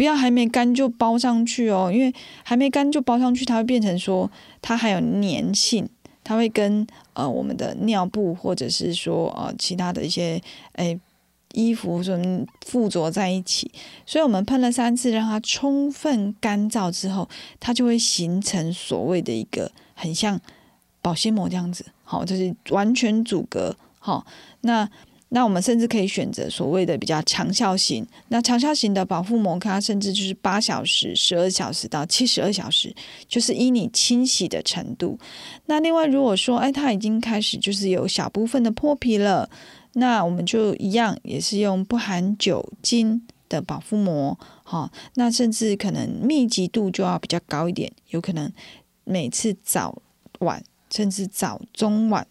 [0.00, 2.10] 不要还没干就包上去哦，因为
[2.42, 4.30] 还没干就包上去，它会变成说
[4.62, 5.86] 它还有粘性，
[6.24, 10.40] 它会跟呃我们的尿布或者是说呃其他的一些
[10.76, 10.98] 诶
[11.52, 13.70] 衣服什么附着在一起，
[14.06, 17.28] 所以我们喷了三次，让它充分干燥之后，
[17.60, 20.40] 它就会形成所谓的一个很像
[21.02, 24.24] 保鲜膜这样子，好，就是完全阻隔，好，
[24.62, 24.88] 那。
[25.32, 32.92] 那我们甚至可以选择所谓的比较长效型，那长效型的保护膜，它甚至就是八小时、十二小时到七十二小时，
[33.28, 35.18] 就是依你清洗的程度。
[35.66, 39.48] 那另外，如果说哎，它已经开始就是有小部分的破皮了，
[39.92, 48.52] 那我们就一样也是用不含酒精的保护膜，好，那甚至可能密集度就要比较高一点，有可能
[49.04, 50.02] 每次早
[50.40, 50.60] 晚
[50.90, 52.26] 甚至早中晚。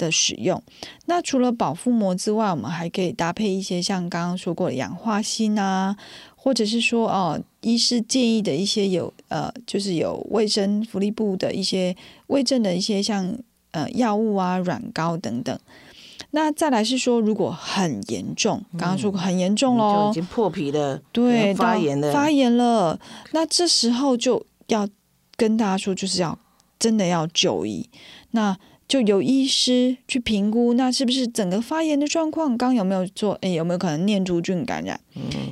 [0.00, 0.60] 的使用，
[1.04, 5.94] 那除了保护膜之外，我们还可以搭配一些像刚刚说过的氧化锌啊，
[6.34, 11.94] 或者是说哦，医师建议的一些有呃，就是有卫生福利部的一些
[12.28, 13.36] 卫生的一些像
[13.72, 15.58] 呃药物啊、软膏等等。
[16.32, 22.98] 那再来是说，如果很严重，刚刚说过很严重喽，就已经破皮了，对，发炎了，发炎了，
[23.32, 24.88] 那这时候就要
[25.36, 26.38] 跟大家说，就是要
[26.78, 27.88] 真的要就医。
[28.30, 28.56] 那
[28.90, 32.58] 就有医师去评估，那是不是整个发炎的状况？
[32.58, 33.34] 刚有没有做？
[33.40, 35.00] 诶，有没有可能念珠菌感染？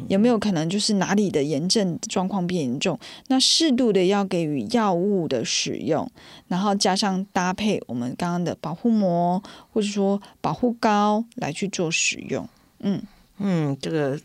[0.08, 2.98] 有没有可能就是哪里的炎症状况变严重？
[3.28, 6.10] 那适度的要给予药物的使用，
[6.48, 9.40] 然后加上搭配我们刚刚的保护膜
[9.72, 12.44] 或者说保护膏来去做使用。
[12.80, 13.00] 嗯
[13.38, 14.18] 嗯，这个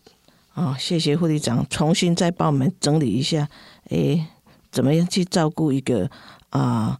[0.55, 3.47] 啊，谢谢护理长重新再帮我们整理一下，
[3.89, 4.25] 诶，
[4.71, 6.09] 怎么样去照顾一个
[6.49, 6.99] 啊？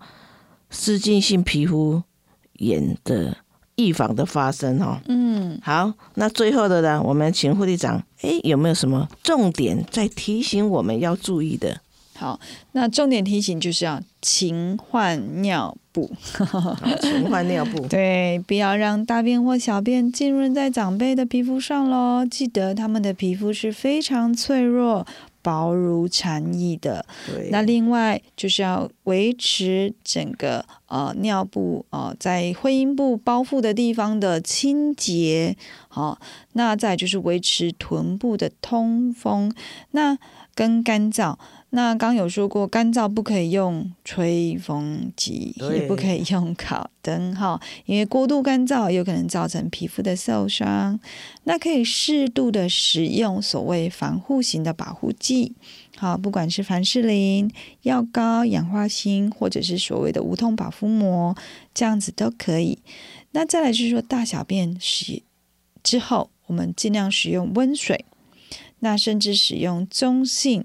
[0.74, 2.04] 湿菌性皮肤
[2.54, 3.38] 炎的
[3.76, 11.80] 预防的发生哈，嗯，好，那最后的呢，我们请护理长，哎，有没有什么重点在提醒我们要注意的？
[12.16, 12.40] 好，
[12.74, 16.12] 那重点提醒就是要勤换尿布，
[17.02, 22.26] 勤换尿布， 对，不要让大便或小便浸润在长辈的皮肤上喽。
[22.26, 25.06] 记得他们的皮肤是非常脆弱。
[25.44, 27.06] 薄如蝉翼的，
[27.52, 35.56] 那另外就是要维持整个呃尿布呃在会阴部包覆的地方的清洁，
[35.89, 36.18] 好，
[36.54, 39.54] 那再就是维持臀部的通风，
[39.91, 40.18] 那
[40.56, 41.38] 跟干燥。
[41.76, 51.00] 那刚有说过，干燥不可以用吹风机，也不可以用烤灯哈，因为过度干燥有可能造成皮肤的受伤。
[51.46, 55.56] 那可以适度的使用所谓防护型的保护剂，
[55.98, 57.52] 好，不管是凡士林、
[57.82, 61.36] 药膏、氧化锌，或者是所谓的无痛保肤膜，
[61.74, 62.78] 这样子都可以。
[63.32, 65.24] 那再来就是说，大小便洗
[65.82, 68.06] 之后，我们尽量使用温水，
[68.82, 70.64] 那甚至使用中性。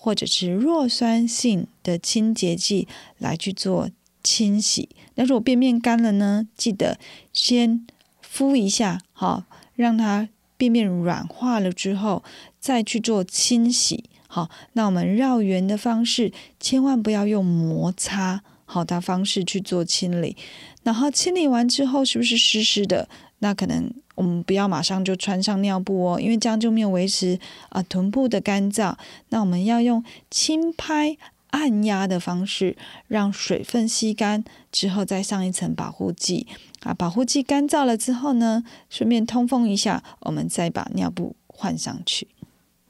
[0.00, 2.86] 或者是弱酸性的清洁剂
[3.18, 3.90] 来去做
[4.22, 4.88] 清洗。
[5.16, 6.46] 那如果便便干了呢？
[6.56, 6.98] 记得
[7.32, 7.84] 先
[8.22, 9.44] 敷一下，好，
[9.74, 12.22] 让它便便软化了之后
[12.60, 14.04] 再去做清洗。
[14.28, 20.36] 好，那我们绕圆的方式，千万不要用摩擦好的方式去做清理。
[20.84, 23.08] 然后清理完之后，是不是湿湿的？
[23.40, 23.92] 那可能。
[24.14, 28.92] 我们不要马上就穿上尿布哦，因为这样就没有维持啊臀部的干燥。
[29.28, 31.16] 那我们要用轻拍、
[31.50, 32.76] 按压的方式，
[33.06, 36.48] 让水分吸干之后，再上一层保护剂
[36.80, 36.92] 啊。
[36.92, 42.26] 保护剂干燥了之后呢，顺便通风一下，我们再把尿布换上去。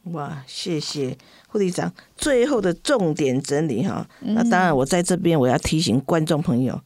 [0.05, 1.14] 哇，谢谢
[1.49, 4.09] 护理长，最后的重点整理哈。
[4.20, 6.80] 那当然，我在这边我要提醒观众朋友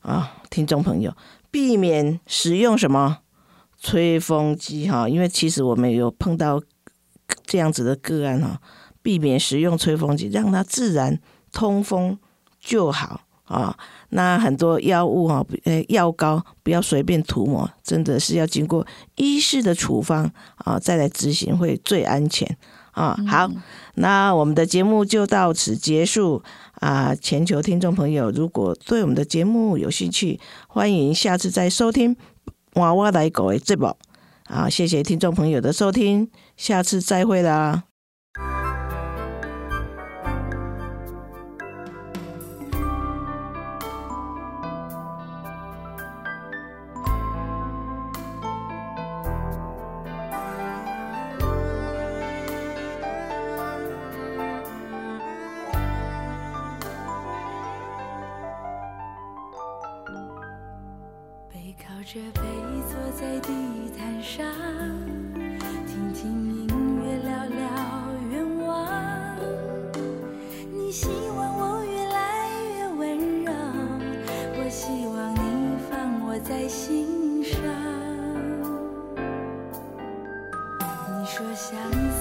[0.00, 1.16] 啊，听众朋友，
[1.58, 3.18] 避免使用什么。
[3.80, 6.60] 吹风机哈，因为其实我们有碰到
[7.44, 8.60] 这样子的个案哈，
[9.02, 11.20] 避免使用吹风机，让它自然
[11.52, 12.18] 通风
[12.60, 13.76] 就好啊。
[14.10, 18.84] 那很多药物哈，呃，药膏不要随便涂抹，真的是要经过
[19.14, 22.56] 医师的处方啊，再来执行会最安全
[22.98, 23.16] 啊。
[23.26, 23.50] 好，
[23.94, 26.42] 那我们的节目就到此结束
[26.80, 27.14] 啊。
[27.14, 32.16] 全球听众朋友，如果对我们的节目有兴趣，欢迎下次再收听。
[32.74, 33.96] 娃娃来狗的节目
[34.44, 37.84] 啊，谢谢听众朋友的收听，下次再会啦。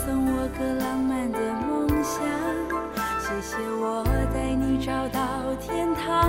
[0.05, 2.21] 送我个浪漫的梦想，
[3.19, 5.19] 谢谢我带你找到
[5.59, 6.21] 天堂，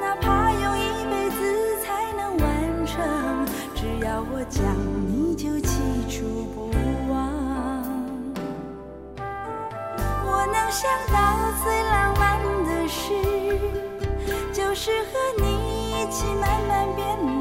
[0.00, 4.62] 哪怕用一辈子才能完成，只要我讲，
[5.08, 6.70] 你就记住不
[7.10, 7.18] 忘，
[10.26, 11.16] 我能想到
[11.64, 13.00] 最浪漫的事。
[14.52, 15.44] 就是和你
[15.92, 17.39] 一起慢慢变老。